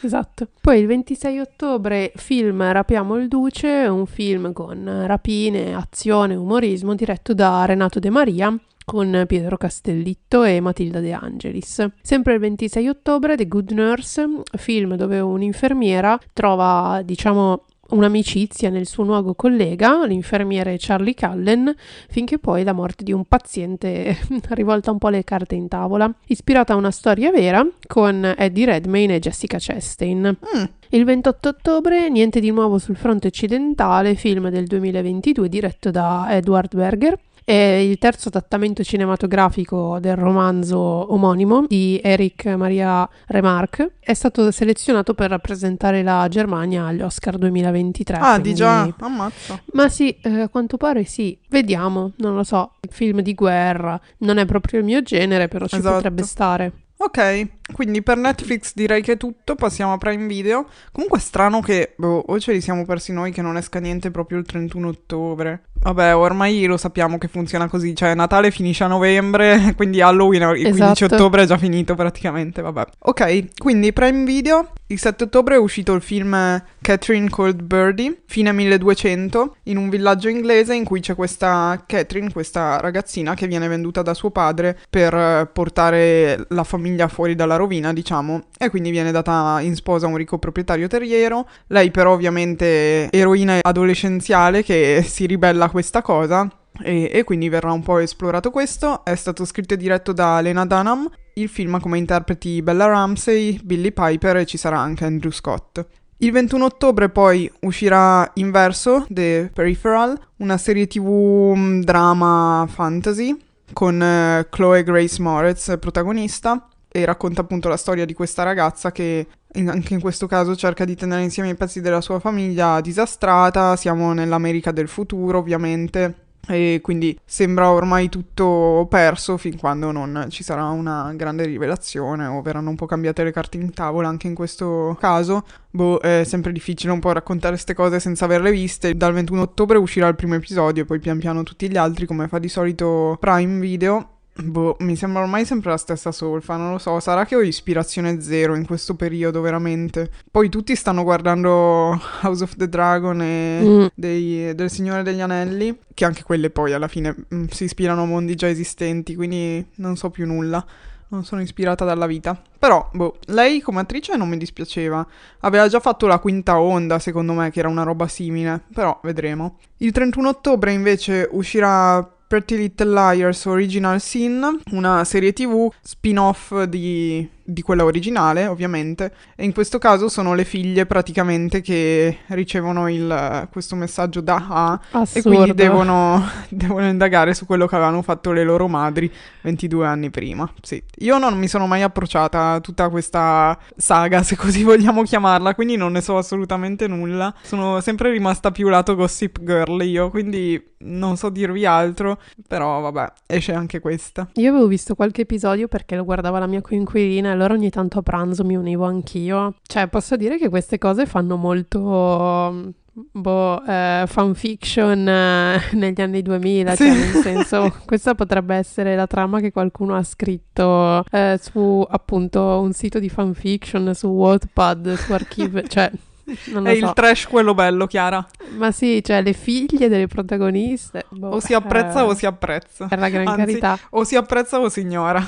Esatto. 0.00 0.48
Poi 0.60 0.78
il 0.80 0.86
26 0.86 1.38
ottobre 1.40 2.12
film 2.16 2.62
Rapiamo 2.72 3.16
il 3.16 3.28
Duce, 3.28 3.68
un 3.68 4.06
film 4.06 4.52
con 4.52 5.04
rapine, 5.06 5.74
azione, 5.74 6.34
umorismo 6.34 6.94
diretto 6.94 7.34
da 7.34 7.64
Renato 7.66 7.98
De 7.98 8.10
Maria 8.10 8.54
con 8.90 9.22
Pietro 9.28 9.56
Castellitto 9.56 10.42
e 10.42 10.58
Matilda 10.58 10.98
De 10.98 11.12
Angelis. 11.12 11.86
Sempre 12.02 12.34
il 12.34 12.40
26 12.40 12.88
ottobre 12.88 13.36
The 13.36 13.46
Good 13.46 13.70
Nurse, 13.70 14.28
film 14.56 14.96
dove 14.96 15.20
un'infermiera 15.20 16.18
trova, 16.32 17.00
diciamo, 17.04 17.66
un'amicizia 17.90 18.68
nel 18.68 18.88
suo 18.88 19.04
nuovo 19.04 19.34
collega, 19.34 20.04
l'infermiere 20.04 20.74
Charlie 20.76 21.14
Cullen, 21.14 21.72
finché 22.08 22.38
poi 22.38 22.64
la 22.64 22.72
morte 22.72 23.04
di 23.04 23.12
un 23.12 23.24
paziente 23.26 24.18
rivolta 24.50 24.90
un 24.90 24.98
po' 24.98 25.08
le 25.08 25.22
carte 25.22 25.54
in 25.54 25.68
tavola. 25.68 26.12
Ispirata 26.26 26.72
a 26.72 26.76
una 26.76 26.90
storia 26.90 27.30
vera 27.30 27.64
con 27.86 28.34
Eddie 28.36 28.66
Redmayne 28.66 29.14
e 29.14 29.18
Jessica 29.20 29.58
Chastain. 29.60 30.36
Mm, 30.56 30.64
Il 30.88 31.04
28 31.04 31.48
ottobre, 31.48 32.08
niente 32.08 32.40
di 32.40 32.50
nuovo 32.50 32.78
sul 32.78 32.96
fronte 32.96 33.28
occidentale, 33.28 34.16
film 34.16 34.48
del 34.48 34.66
2022 34.66 35.48
diretto 35.48 35.92
da 35.92 36.26
Edward 36.30 36.74
Berger. 36.74 37.16
È 37.50 37.52
il 37.52 37.98
terzo 37.98 38.28
adattamento 38.28 38.84
cinematografico 38.84 39.98
del 39.98 40.14
romanzo 40.14 40.78
omonimo 40.78 41.64
di 41.66 42.00
Eric 42.00 42.46
Maria 42.46 43.08
Remarque. 43.26 43.94
È 43.98 44.14
stato 44.14 44.52
selezionato 44.52 45.14
per 45.14 45.30
rappresentare 45.30 46.04
la 46.04 46.28
Germania 46.30 46.84
agli 46.86 47.02
Oscar 47.02 47.38
2023. 47.38 48.16
Ah, 48.18 48.36
di 48.36 48.40
quindi- 48.42 48.54
già, 48.60 48.94
ammazza. 49.00 49.60
ma 49.72 49.88
sì, 49.88 50.16
eh, 50.22 50.42
a 50.42 50.48
quanto 50.48 50.76
pare 50.76 51.02
sì. 51.02 51.36
Vediamo, 51.48 52.12
non 52.18 52.36
lo 52.36 52.44
so. 52.44 52.74
Film 52.88 53.20
di 53.20 53.34
guerra 53.34 54.00
non 54.18 54.38
è 54.38 54.44
proprio 54.46 54.78
il 54.78 54.84
mio 54.84 55.02
genere, 55.02 55.48
però 55.48 55.66
ci 55.66 55.74
Esatto. 55.74 55.94
potrebbe 55.96 56.22
stare. 56.22 56.72
Ok, 57.02 57.72
quindi 57.72 58.02
per 58.02 58.18
Netflix 58.18 58.74
direi 58.74 59.00
che 59.00 59.12
è 59.12 59.16
tutto, 59.16 59.54
passiamo 59.54 59.94
a 59.94 59.96
Prime 59.96 60.26
Video. 60.26 60.66
Comunque 60.92 61.16
è 61.18 61.20
strano 61.22 61.60
che, 61.60 61.94
boh, 61.96 62.22
o 62.26 62.38
ce 62.38 62.52
li 62.52 62.60
siamo 62.60 62.84
persi 62.84 63.10
noi 63.10 63.32
che 63.32 63.40
non 63.40 63.56
esca 63.56 63.80
niente 63.80 64.10
proprio 64.10 64.36
il 64.36 64.44
31 64.44 64.86
ottobre. 64.88 65.62
Vabbè, 65.82 66.14
ormai 66.14 66.64
lo 66.66 66.76
sappiamo 66.76 67.16
che 67.16 67.28
funziona 67.28 67.68
così, 67.68 67.94
cioè 67.94 68.14
Natale 68.14 68.50
finisce 68.50 68.84
a 68.84 68.86
novembre, 68.86 69.72
quindi 69.76 70.00
Halloween 70.02 70.42
il 70.56 70.68
15 70.68 71.04
Esatto. 71.04 71.14
ottobre 71.14 71.42
è 71.42 71.46
già 71.46 71.56
finito 71.56 71.94
praticamente, 71.94 72.60
vabbè. 72.60 72.84
Ok, 73.00 73.56
quindi 73.56 73.92
Prime 73.92 74.24
Video, 74.24 74.72
il 74.88 74.98
7 74.98 75.24
ottobre 75.24 75.54
è 75.54 75.58
uscito 75.58 75.94
il 75.94 76.02
film 76.02 76.62
Catherine 76.82 77.30
Called 77.30 77.62
Birdie, 77.62 78.22
fine 78.26 78.52
1200, 78.52 79.56
in 79.64 79.78
un 79.78 79.88
villaggio 79.88 80.28
inglese 80.28 80.74
in 80.74 80.84
cui 80.84 81.00
c'è 81.00 81.14
questa 81.14 81.82
Catherine, 81.86 82.30
questa 82.30 82.78
ragazzina 82.78 83.34
che 83.34 83.46
viene 83.46 83.66
venduta 83.66 84.02
da 84.02 84.12
suo 84.12 84.30
padre 84.30 84.78
per 84.90 85.14
eh, 85.14 85.48
portare 85.50 86.44
la 86.48 86.64
famiglia 86.64 87.08
fuori 87.08 87.34
dalla 87.34 87.56
rovina, 87.56 87.94
diciamo, 87.94 88.48
e 88.58 88.68
quindi 88.68 88.90
viene 88.90 89.12
data 89.12 89.60
in 89.62 89.74
sposa 89.74 90.04
a 90.04 90.08
un 90.10 90.16
ricco 90.16 90.38
proprietario 90.38 90.88
terriero. 90.88 91.48
Lei 91.68 91.90
però 91.90 92.12
ovviamente 92.12 93.08
eroina 93.10 93.60
adolescenziale 93.62 94.62
che 94.62 95.02
si 95.06 95.24
ribella 95.24 95.68
questa 95.70 96.02
cosa 96.02 96.48
e, 96.82 97.10
e 97.12 97.24
quindi 97.24 97.48
verrà 97.48 97.72
un 97.72 97.82
po' 97.82 97.98
esplorato 97.98 98.50
questo. 98.50 99.04
È 99.04 99.14
stato 99.14 99.44
scritto 99.44 99.74
e 99.74 99.76
diretto 99.76 100.12
da 100.12 100.40
Lena 100.40 100.66
Dunham. 100.66 101.08
Il 101.34 101.48
film 101.48 101.74
ha 101.74 101.80
come 101.80 101.98
interpreti 101.98 102.62
Bella 102.62 102.86
Ramsey, 102.86 103.60
Billy 103.62 103.92
Piper 103.92 104.38
e 104.38 104.46
ci 104.46 104.56
sarà 104.56 104.78
anche 104.78 105.04
Andrew 105.04 105.30
Scott. 105.30 105.84
Il 106.18 106.32
21 106.32 106.64
ottobre 106.64 107.08
poi 107.08 107.50
uscirà 107.60 108.30
Inverso, 108.34 109.06
The 109.08 109.50
Peripheral, 109.54 110.18
una 110.38 110.58
serie 110.58 110.86
tv 110.86 111.54
mm, 111.56 111.80
drama 111.80 112.66
fantasy 112.68 113.34
con 113.72 114.02
eh, 114.02 114.46
Chloe 114.50 114.82
Grace 114.82 115.22
Moretz 115.22 115.76
protagonista 115.78 116.68
e 116.92 117.04
racconta 117.04 117.42
appunto 117.42 117.68
la 117.68 117.76
storia 117.76 118.04
di 118.04 118.14
questa 118.14 118.42
ragazza 118.42 118.90
che 118.92 119.26
in- 119.54 119.68
anche 119.68 119.94
in 119.94 120.00
questo 120.00 120.26
caso 120.26 120.56
cerca 120.56 120.84
di 120.84 120.96
tenere 120.96 121.22
insieme 121.22 121.50
i 121.50 121.54
pezzi 121.54 121.80
della 121.80 122.00
sua 122.00 122.18
famiglia 122.18 122.80
disastrata, 122.80 123.76
siamo 123.76 124.12
nell'America 124.12 124.72
del 124.72 124.88
futuro 124.88 125.38
ovviamente 125.38 126.28
e 126.48 126.80
quindi 126.82 127.16
sembra 127.24 127.70
ormai 127.70 128.08
tutto 128.08 128.86
perso 128.88 129.36
fin 129.36 129.56
quando 129.56 129.92
non 129.92 130.26
ci 130.30 130.42
sarà 130.42 130.64
una 130.68 131.12
grande 131.14 131.44
rivelazione 131.44 132.26
o 132.26 132.42
verranno 132.42 132.70
un 132.70 132.76
po' 132.76 132.86
cambiate 132.86 133.22
le 133.22 133.30
carte 133.30 133.56
in 133.56 133.72
tavola 133.72 134.08
anche 134.08 134.26
in 134.26 134.34
questo 134.34 134.96
caso. 134.98 135.44
Boh, 135.70 135.98
è 135.98 136.24
sempre 136.24 136.50
difficile 136.52 136.92
un 136.92 136.98
po' 136.98 137.12
raccontare 137.12 137.54
queste 137.54 137.74
cose 137.74 138.00
senza 138.00 138.24
averle 138.24 138.50
viste. 138.50 138.96
Dal 138.96 139.12
21 139.12 139.42
ottobre 139.42 139.78
uscirà 139.78 140.08
il 140.08 140.16
primo 140.16 140.34
episodio 140.34 140.82
e 140.82 140.86
poi 140.86 140.98
pian 140.98 141.18
piano 141.18 141.42
tutti 141.42 141.70
gli 141.70 141.76
altri 141.76 142.06
come 142.06 142.26
fa 142.26 142.38
di 142.38 142.48
solito 142.48 143.16
Prime 143.20 143.60
Video 143.60 144.14
Boh, 144.36 144.76
mi 144.80 144.96
sembra 144.96 145.22
ormai 145.22 145.44
sempre 145.44 145.70
la 145.70 145.76
stessa 145.76 146.12
solfa, 146.12 146.56
non 146.56 146.70
lo 146.70 146.78
so, 146.78 146.98
sarà 147.00 147.24
che 147.24 147.36
ho 147.36 147.42
ispirazione 147.42 148.20
zero 148.20 148.54
in 148.54 148.64
questo 148.64 148.94
periodo, 148.94 149.40
veramente. 149.40 150.10
Poi 150.30 150.48
tutti 150.48 150.74
stanno 150.76 151.02
guardando 151.02 152.00
House 152.22 152.42
of 152.42 152.56
the 152.56 152.68
Dragon 152.68 153.20
e 153.20 153.60
mm. 153.62 153.86
dei, 153.94 154.54
del 154.54 154.70
Signore 154.70 155.02
degli 155.02 155.20
Anelli, 155.20 155.76
che 155.92 156.04
anche 156.04 156.22
quelle 156.22 156.50
poi 156.50 156.72
alla 156.72 156.88
fine 156.88 157.14
mh, 157.28 157.36
mm, 157.36 157.44
si 157.46 157.64
ispirano 157.64 158.02
a 158.02 158.06
mondi 158.06 158.34
già 158.34 158.48
esistenti, 158.48 159.14
quindi 159.14 159.64
non 159.76 159.96
so 159.96 160.10
più 160.10 160.26
nulla. 160.26 160.64
Non 161.12 161.24
sono 161.24 161.42
ispirata 161.42 161.84
dalla 161.84 162.06
vita. 162.06 162.40
Però, 162.56 162.88
boh, 162.92 163.16
lei 163.26 163.60
come 163.60 163.80
attrice 163.80 164.16
non 164.16 164.28
mi 164.28 164.36
dispiaceva. 164.36 165.04
Aveva 165.40 165.66
già 165.66 165.80
fatto 165.80 166.06
la 166.06 166.20
quinta 166.20 166.60
onda, 166.60 167.00
secondo 167.00 167.32
me, 167.32 167.50
che 167.50 167.58
era 167.58 167.68
una 167.68 167.82
roba 167.82 168.06
simile. 168.06 168.62
Però, 168.72 168.96
vedremo. 169.02 169.58
Il 169.78 169.90
31 169.90 170.28
ottobre, 170.28 170.70
invece, 170.70 171.28
uscirà 171.32 172.08
Pretty 172.30 172.56
Little 172.56 172.92
Liars 172.92 173.44
Original 173.46 174.00
Sin, 174.00 174.60
una 174.70 175.02
serie 175.02 175.32
tv 175.32 175.68
spin-off 175.82 176.62
di 176.62 177.28
di 177.52 177.62
quella 177.62 177.84
originale, 177.84 178.46
ovviamente, 178.46 179.12
e 179.36 179.44
in 179.44 179.52
questo 179.52 179.78
caso 179.78 180.08
sono 180.08 180.34
le 180.34 180.44
figlie 180.44 180.86
praticamente 180.86 181.60
che 181.60 182.18
ricevono 182.28 182.88
il, 182.88 183.48
questo 183.50 183.76
messaggio 183.76 184.20
da 184.20 184.46
A 184.48 184.80
Assurdo. 184.92 185.18
e 185.18 185.22
quindi 185.22 185.54
devono, 185.54 186.22
devono, 186.48 186.88
indagare 186.88 187.34
su 187.34 187.46
quello 187.46 187.66
che 187.66 187.74
avevano 187.74 188.02
fatto 188.02 188.32
le 188.32 188.44
loro 188.44 188.68
madri 188.68 189.10
22 189.42 189.86
anni 189.86 190.10
prima. 190.10 190.50
Sì. 190.62 190.82
Io 190.98 191.18
non 191.18 191.36
mi 191.36 191.48
sono 191.48 191.66
mai 191.66 191.82
approcciata 191.82 192.52
a 192.52 192.60
tutta 192.60 192.88
questa 192.88 193.58
saga, 193.76 194.22
se 194.22 194.36
così 194.36 194.62
vogliamo 194.64 195.02
chiamarla, 195.02 195.54
quindi 195.54 195.76
non 195.76 195.92
ne 195.92 196.00
so 196.00 196.16
assolutamente 196.16 196.86
nulla. 196.86 197.34
Sono 197.42 197.80
sempre 197.80 198.10
rimasta 198.10 198.50
più 198.50 198.68
lato 198.68 198.94
gossip 198.94 199.42
girl 199.42 199.82
io, 199.82 200.10
quindi 200.10 200.68
non 200.82 201.16
so 201.16 201.28
dirvi 201.28 201.66
altro, 201.66 202.20
però 202.46 202.80
vabbè, 202.80 203.12
esce 203.26 203.52
anche 203.52 203.80
questa. 203.80 204.28
Io 204.34 204.50
avevo 204.50 204.66
visto 204.66 204.94
qualche 204.94 205.22
episodio 205.22 205.68
perché 205.68 205.96
lo 205.96 206.04
guardava 206.04 206.38
la 206.38 206.46
mia 206.46 206.60
coinquilina 206.60 207.32
e 207.32 207.36
allora 207.40 207.54
ogni 207.54 207.70
tanto 207.70 207.98
a 207.98 208.02
pranzo 208.02 208.44
mi 208.44 208.56
univo 208.56 208.84
anch'io. 208.84 209.54
Cioè, 209.62 209.88
posso 209.88 210.16
dire 210.16 210.36
che 210.38 210.48
queste 210.48 210.78
cose 210.78 211.06
fanno 211.06 211.36
molto 211.36 212.74
boh, 212.92 213.64
eh, 213.64 214.04
fanfiction 214.06 215.08
eh, 215.08 215.60
negli 215.72 216.00
anni 216.00 216.22
2000, 216.22 216.74
sì. 216.74 216.84
cioè 216.84 216.94
nel 216.94 217.22
senso 217.22 217.74
questa 217.86 218.14
potrebbe 218.14 218.54
essere 218.54 218.94
la 218.94 219.06
trama 219.06 219.40
che 219.40 219.52
qualcuno 219.52 219.96
ha 219.96 220.02
scritto 220.02 221.04
eh, 221.10 221.38
su 221.40 221.84
appunto 221.88 222.60
un 222.60 222.72
sito 222.72 222.98
di 222.98 223.08
fanfiction 223.08 223.94
su 223.94 224.08
Wattpad, 224.08 224.94
su 224.94 225.12
Archive, 225.12 225.66
cioè 225.68 225.90
è 226.30 226.34
so. 226.34 226.60
il 226.60 226.92
trash 226.94 227.26
quello 227.26 227.54
bello, 227.54 227.86
Chiara. 227.86 228.24
Ma 228.56 228.70
sì, 228.70 229.02
cioè 229.02 229.20
le 229.20 229.32
figlie 229.32 229.88
delle 229.88 230.06
protagoniste. 230.06 231.06
Boh, 231.08 231.30
o 231.30 231.40
si 231.40 231.54
apprezza 231.54 232.00
eh, 232.00 232.04
o 232.04 232.14
si 232.14 232.24
apprezza. 232.24 232.86
Per 232.86 232.98
la 232.98 233.08
gran 233.08 233.26
Anzi, 233.26 233.40
carità. 233.40 233.78
O 233.90 234.04
si 234.04 234.14
apprezza 234.14 234.60
o 234.60 234.68
si 234.68 234.80
ignora. 234.80 235.24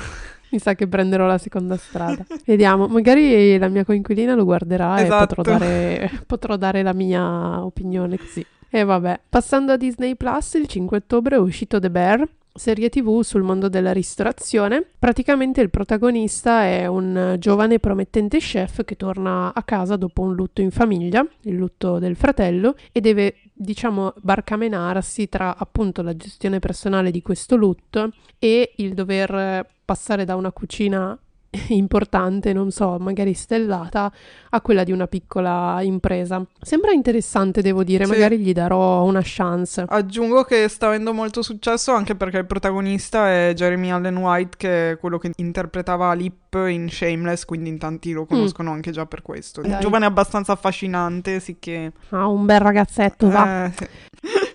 Mi 0.52 0.58
sa 0.58 0.74
che 0.74 0.86
prenderò 0.86 1.26
la 1.26 1.38
seconda 1.38 1.78
strada. 1.78 2.26
Vediamo, 2.44 2.86
magari 2.86 3.56
la 3.56 3.68
mia 3.68 3.86
coinquilina 3.86 4.34
lo 4.34 4.44
guarderà 4.44 5.02
esatto. 5.02 5.22
e 5.22 5.26
potrò 5.26 5.42
dare, 5.42 6.10
potrò 6.26 6.56
dare 6.56 6.82
la 6.82 6.92
mia 6.92 7.64
opinione 7.64 8.18
così. 8.18 8.44
E 8.68 8.84
vabbè. 8.84 9.20
Passando 9.30 9.72
a 9.72 9.76
Disney 9.78 10.14
Plus, 10.14 10.52
il 10.54 10.66
5 10.66 10.98
ottobre 10.98 11.36
è 11.36 11.38
uscito 11.38 11.80
The 11.80 11.90
Bear, 11.90 12.28
serie 12.54 12.88
tv 12.88 13.22
sul 13.22 13.42
mondo 13.42 13.68
della 13.68 13.92
ristorazione. 13.92 14.84
Praticamente 14.98 15.60
il 15.60 15.70
protagonista 15.70 16.64
è 16.64 16.86
un 16.86 17.36
giovane 17.38 17.78
promettente 17.78 18.38
chef 18.38 18.84
che 18.84 18.96
torna 18.96 19.52
a 19.54 19.62
casa 19.62 19.96
dopo 19.96 20.22
un 20.22 20.34
lutto 20.34 20.60
in 20.60 20.70
famiglia, 20.70 21.26
il 21.42 21.56
lutto 21.56 21.98
del 21.98 22.16
fratello, 22.16 22.74
e 22.92 23.00
deve, 23.00 23.36
diciamo, 23.52 24.14
barcamenarsi 24.20 25.28
tra 25.28 25.56
appunto 25.56 26.02
la 26.02 26.16
gestione 26.16 26.58
personale 26.58 27.10
di 27.10 27.22
questo 27.22 27.56
lutto 27.56 28.12
e 28.38 28.72
il 28.76 28.94
dover 28.94 29.66
passare 29.84 30.24
da 30.24 30.36
una 30.36 30.52
cucina 30.52 31.18
importante, 31.68 32.52
non 32.52 32.70
so, 32.70 32.96
magari 32.98 33.34
stellata, 33.34 34.10
a 34.50 34.60
quella 34.60 34.84
di 34.84 34.92
una 34.92 35.06
piccola 35.06 35.80
impresa. 35.82 36.42
Sembra 36.60 36.92
interessante, 36.92 37.60
devo 37.60 37.84
dire, 37.84 38.04
sì. 38.04 38.10
magari 38.10 38.38
gli 38.38 38.52
darò 38.52 39.02
una 39.04 39.20
chance. 39.22 39.84
Aggiungo 39.86 40.44
che 40.44 40.68
sta 40.68 40.86
avendo 40.86 41.12
molto 41.12 41.42
successo 41.42 41.92
anche 41.92 42.14
perché 42.14 42.38
il 42.38 42.46
protagonista 42.46 43.28
è 43.28 43.52
Jeremy 43.54 43.90
Allen 43.90 44.16
White, 44.16 44.56
che 44.56 44.90
è 44.92 44.98
quello 44.98 45.18
che 45.18 45.32
interpretava 45.36 46.12
Lip 46.14 46.54
in 46.54 46.88
Shameless, 46.90 47.44
quindi 47.44 47.68
in 47.68 47.78
tanti 47.78 48.12
lo 48.12 48.22
mm. 48.22 48.26
conoscono 48.26 48.70
mm. 48.70 48.74
anche 48.74 48.90
già 48.90 49.04
per 49.06 49.22
questo. 49.22 49.60
Dai. 49.60 49.72
Un 49.72 49.80
giovane 49.80 50.06
abbastanza 50.06 50.52
affascinante, 50.52 51.38
sì 51.40 51.56
che... 51.58 51.92
Ah, 52.10 52.26
un 52.26 52.46
bel 52.46 52.60
ragazzetto, 52.60 53.28
va. 53.28 53.66
Eh, 53.66 53.72
sì. 53.76 53.86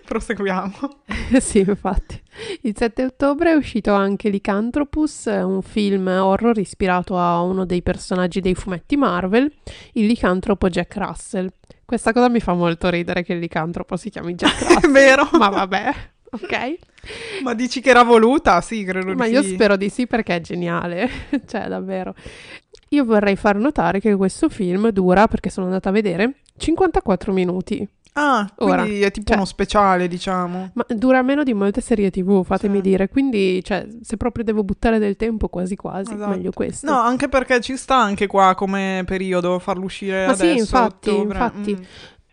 Proseguiamo. 0.08 0.72
sì, 1.42 1.60
infatti. 1.60 2.22
Il 2.62 2.74
7 2.78 3.04
ottobre 3.04 3.52
è 3.52 3.56
uscito 3.56 3.92
anche 3.92 4.30
Lycanthropus, 4.30 5.26
un 5.26 5.62
film 5.62 6.08
horror 6.08 6.58
ispirato 6.58 7.18
a 7.20 7.42
uno 7.42 7.66
dei 7.66 7.82
personaggi 7.82 8.40
dei 8.40 8.56
fumetti 8.56 8.96
Marvel, 8.96 9.52
il 9.94 10.06
licantropo 10.06 10.70
Jack 10.70 10.96
Russell. 10.96 11.52
Questa 11.84 12.14
cosa 12.14 12.30
mi 12.30 12.40
fa 12.40 12.54
molto 12.54 12.90
ridere 12.90 13.22
che 13.24 13.34
il 13.34 13.40
licantropo 13.40 13.98
si 13.98 14.10
chiami 14.10 14.34
Jack 14.36 14.62
Russell. 14.64 14.82
È 14.82 14.88
vero. 14.88 15.28
Ma 15.38 15.50
vabbè, 15.50 15.94
ok. 16.32 16.78
Ma 17.44 17.54
dici 17.54 17.82
che 17.82 17.90
era 17.90 18.04
voluta? 18.04 18.62
Sì, 18.62 18.86
credo 18.86 19.14
Ma 19.14 19.26
di 19.26 19.34
io 19.34 19.44
sì. 19.44 19.56
spero 19.56 19.76
di 19.76 19.90
sì 19.90 20.08
perché 20.08 20.38
è 20.38 20.40
geniale. 20.42 21.10
cioè, 21.46 21.68
davvero. 21.68 22.16
Io 22.92 23.04
vorrei 23.04 23.36
far 23.36 23.58
notare 23.58 24.00
che 24.00 24.16
questo 24.16 24.48
film 24.48 24.90
dura, 24.92 25.28
perché 25.28 25.50
sono 25.50 25.66
andata 25.66 25.90
a 25.90 25.92
vedere, 25.92 26.36
54 26.56 27.34
minuti. 27.34 27.86
Ah, 28.20 28.50
Ora, 28.58 28.82
quindi 28.82 29.02
è 29.02 29.12
tipo 29.12 29.28
cioè, 29.28 29.38
uno 29.38 29.46
speciale, 29.46 30.08
diciamo. 30.08 30.72
Ma 30.74 30.86
dura 30.88 31.22
meno 31.22 31.44
di 31.44 31.54
molte 31.54 31.82
serie 31.82 32.10
TV, 32.10 32.44
fatemi 32.44 32.78
sì. 32.78 32.82
dire. 32.82 33.10
Quindi, 33.10 33.64
cioè, 33.64 33.88
se 34.02 34.18
proprio 34.18 34.44
devo 34.44 34.64
buttare 34.64 34.98
del 34.98 35.16
tempo, 35.16 35.50
quasi 35.50 35.76
quasi, 35.76 36.14
esatto. 36.14 36.32
meglio 36.32 36.52
questo. 36.52 36.90
No, 36.90 36.98
anche 36.98 37.30
perché 37.30 37.62
ci 37.62 37.78
sta 37.78 37.96
anche 37.96 38.26
qua 38.26 38.56
come 38.56 39.04
periodo 39.06 39.60
farlo 39.60 39.86
uscire 39.86 40.26
Ma 40.26 40.32
adesso. 40.32 40.52
sì, 40.52 40.58
infatti, 40.58 41.10
ottobre. 41.10 41.38
infatti. 41.38 41.76
Mm. 41.76 41.84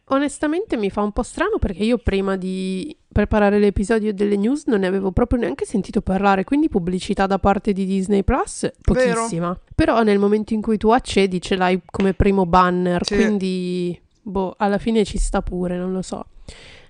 Onestamente 0.09 0.77
mi 0.79 0.89
fa 0.89 1.03
un 1.03 1.13
po' 1.13 1.23
strano 1.23 1.59
perché 1.59 1.83
io 1.83 1.99
prima 1.99 2.37
di 2.37 2.97
preparare 3.11 3.59
l'episodio 3.59 4.13
delle 4.13 4.37
news 4.37 4.65
non 4.67 4.81
ne 4.81 4.87
avevo 4.87 5.13
proprio 5.13 5.39
neanche 5.39 5.67
sentito 5.67 6.01
parlare, 6.01 6.45
quindi 6.45 6.69
pubblicità 6.69 7.27
da 7.27 7.39
parte 7.39 7.73
di 7.73 7.85
Disney 7.85 8.23
Plus 8.23 8.71
pochissima. 8.81 9.49
Vero. 9.49 9.61
Però 9.75 10.03
nel 10.03 10.19
momento 10.19 10.55
in 10.55 10.63
cui 10.63 10.79
tu 10.79 10.89
accedi 10.91 11.41
ce 11.41 11.57
l'hai 11.57 11.81
come 11.91 12.13
primo 12.13 12.45
banner, 12.45 13.05
sì. 13.05 13.15
quindi 13.15 13.99
boh, 14.25 14.55
alla 14.57 14.79
fine 14.79 15.05
ci 15.05 15.19
sta 15.19 15.43
pure, 15.43 15.77
non 15.77 15.93
lo 15.93 16.03
so. 16.03 16.27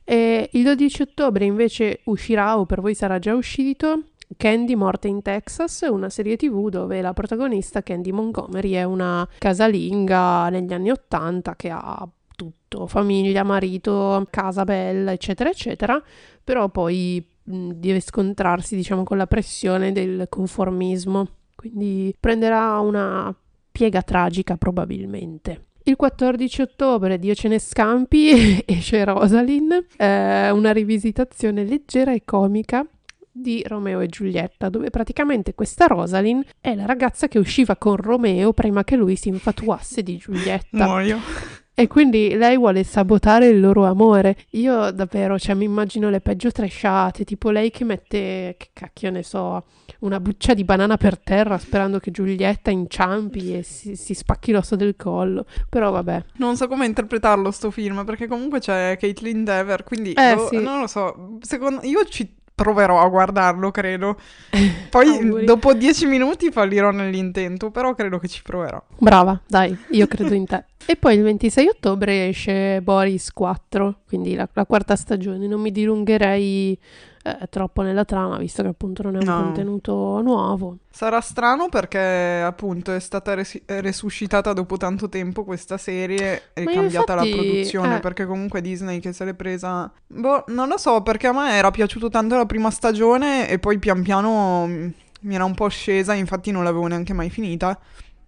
E 0.04 0.48
il 0.52 0.62
12 0.62 1.02
ottobre 1.02 1.44
invece 1.44 2.00
uscirà, 2.04 2.58
o 2.58 2.66
per 2.66 2.80
voi 2.80 2.94
sarà 2.94 3.18
già 3.18 3.34
uscito, 3.34 4.04
Candy 4.36 4.74
Morte 4.74 5.08
in 5.08 5.22
Texas, 5.22 5.86
una 5.90 6.08
serie 6.08 6.36
tv 6.36 6.68
dove 6.68 7.00
la 7.00 7.12
protagonista 7.12 7.82
Candy 7.82 8.10
Montgomery 8.10 8.72
è 8.72 8.84
una 8.84 9.28
casalinga 9.38 10.48
negli 10.48 10.72
anni 10.72 10.90
80 10.90 11.56
che 11.56 11.70
ha 11.70 12.08
tutto, 12.36 12.86
famiglia, 12.86 13.42
marito, 13.44 14.26
casa 14.30 14.64
bella, 14.64 15.12
eccetera, 15.12 15.50
eccetera, 15.50 16.02
però 16.42 16.68
poi 16.68 17.24
deve 17.42 18.00
scontrarsi, 18.00 18.74
diciamo, 18.74 19.04
con 19.04 19.16
la 19.16 19.26
pressione 19.26 19.92
del 19.92 20.26
conformismo. 20.28 21.28
Quindi 21.54 22.14
prenderà 22.18 22.78
una 22.80 23.34
piega 23.70 24.02
tragica 24.02 24.56
probabilmente. 24.56 25.66
Il 25.86 25.96
14 25.96 26.62
ottobre, 26.62 27.18
Dio 27.18 27.34
ce 27.34 27.48
ne 27.48 27.58
scampi, 27.58 28.62
esce 28.64 29.04
Rosalind, 29.04 29.86
eh, 29.98 30.50
una 30.50 30.72
rivisitazione 30.72 31.62
leggera 31.62 32.14
e 32.14 32.22
comica 32.24 32.86
di 33.30 33.62
Romeo 33.66 34.00
e 34.00 34.06
Giulietta, 34.06 34.70
dove 34.70 34.88
praticamente 34.88 35.54
questa 35.54 35.84
Rosalind 35.84 36.42
è 36.58 36.74
la 36.74 36.86
ragazza 36.86 37.28
che 37.28 37.38
usciva 37.38 37.76
con 37.76 37.96
Romeo 37.96 38.54
prima 38.54 38.82
che 38.82 38.96
lui 38.96 39.16
si 39.16 39.28
infatuasse 39.28 40.02
di 40.02 40.16
Giulietta. 40.16 40.86
Muoio. 40.86 41.18
E 41.76 41.88
quindi 41.88 42.36
lei 42.36 42.56
vuole 42.56 42.84
sabotare 42.84 43.48
il 43.48 43.58
loro 43.58 43.84
amore. 43.84 44.36
Io 44.50 44.92
davvero, 44.92 45.36
cioè, 45.40 45.56
mi 45.56 45.64
immagino 45.64 46.08
le 46.08 46.20
peggio 46.20 46.52
tresciate, 46.52 47.24
tipo 47.24 47.50
lei 47.50 47.72
che 47.72 47.82
mette, 47.82 48.54
che 48.56 48.68
cacchio 48.72 49.10
ne 49.10 49.24
so, 49.24 49.64
una 50.00 50.20
buccia 50.20 50.54
di 50.54 50.62
banana 50.62 50.96
per 50.96 51.18
terra 51.18 51.58
sperando 51.58 51.98
che 51.98 52.12
Giulietta 52.12 52.70
inciampi 52.70 53.56
e 53.56 53.64
si, 53.64 53.96
si 53.96 54.14
spacchi 54.14 54.52
l'osso 54.52 54.76
del 54.76 54.94
collo. 54.94 55.46
Però 55.68 55.90
vabbè. 55.90 56.24
Non 56.36 56.56
so 56.56 56.68
come 56.68 56.86
interpretarlo 56.86 57.50
sto 57.50 57.72
film, 57.72 58.04
perché 58.04 58.28
comunque 58.28 58.60
c'è 58.60 58.96
Caitlin 58.96 59.42
Dever, 59.42 59.82
quindi 59.82 60.12
eh, 60.12 60.34
lo, 60.36 60.46
sì. 60.46 60.60
non 60.60 60.78
lo 60.78 60.86
so. 60.86 61.38
Secondo, 61.40 61.80
io 61.82 62.04
ci 62.04 62.42
proverò 62.54 63.00
a 63.00 63.08
guardarlo, 63.08 63.70
credo. 63.70 64.16
Poi 64.90 65.44
dopo 65.44 65.74
dieci 65.74 66.06
minuti 66.06 66.50
fallirò 66.50 66.90
nell'intento, 66.90 67.70
però 67.70 67.94
credo 67.94 68.18
che 68.18 68.28
ci 68.28 68.42
proverò. 68.42 68.82
Brava, 68.98 69.40
dai, 69.46 69.76
io 69.90 70.06
credo 70.06 70.34
in 70.34 70.46
te. 70.46 70.64
E 70.86 70.96
poi 70.96 71.14
il 71.14 71.22
26 71.22 71.66
ottobre 71.68 72.28
esce 72.28 72.82
Boris 72.82 73.32
4, 73.32 74.00
quindi 74.06 74.34
la, 74.34 74.46
la 74.52 74.66
quarta 74.66 74.96
stagione. 74.96 75.46
Non 75.46 75.60
mi 75.60 75.70
dilungherei 75.70 76.78
eh, 77.26 77.48
troppo 77.48 77.80
nella 77.80 78.04
trama, 78.04 78.36
visto 78.36 78.62
che 78.62 78.68
appunto 78.68 79.02
non 79.02 79.16
è 79.16 79.18
un 79.18 79.24
No. 79.24 79.42
contenuto 79.42 80.20
nuovo. 80.22 80.76
Sarà 80.90 81.20
strano 81.22 81.68
perché 81.70 82.42
appunto 82.44 82.92
è 82.92 83.00
stata 83.00 83.32
resi- 83.34 83.62
resuscitata 83.64 84.52
dopo 84.52 84.76
tanto 84.76 85.08
tempo 85.08 85.42
questa 85.42 85.78
serie 85.78 86.50
Ma 86.62 86.70
cambiata 86.70 87.14
la 87.14 87.24
infatti, 87.24 87.46
produzione 87.46 87.96
eh. 87.96 88.00
perché 88.00 88.26
comunque 88.26 88.60
Disney 88.60 89.00
che 89.00 89.12
se 89.14 89.24
l'è 89.24 89.34
presa... 89.34 89.90
Boh, 90.06 90.44
non 90.48 90.68
lo 90.68 90.76
so 90.76 91.00
perché 91.02 91.26
a 91.28 91.32
me 91.32 91.52
era 91.52 91.70
piaciuto 91.70 92.10
tanto 92.10 92.36
la 92.36 92.46
prima 92.46 92.70
stagione 92.70 93.48
e 93.48 93.58
poi 93.58 93.78
pian 93.78 94.02
piano 94.02 94.66
mm, 94.66 94.88
mi 95.22 95.34
era 95.34 95.44
un 95.44 95.54
po' 95.54 95.68
scesa, 95.68 96.12
infatti 96.12 96.50
non 96.50 96.62
l'avevo 96.62 96.86
neanche 96.86 97.14
mai 97.14 97.30
finita. 97.30 97.78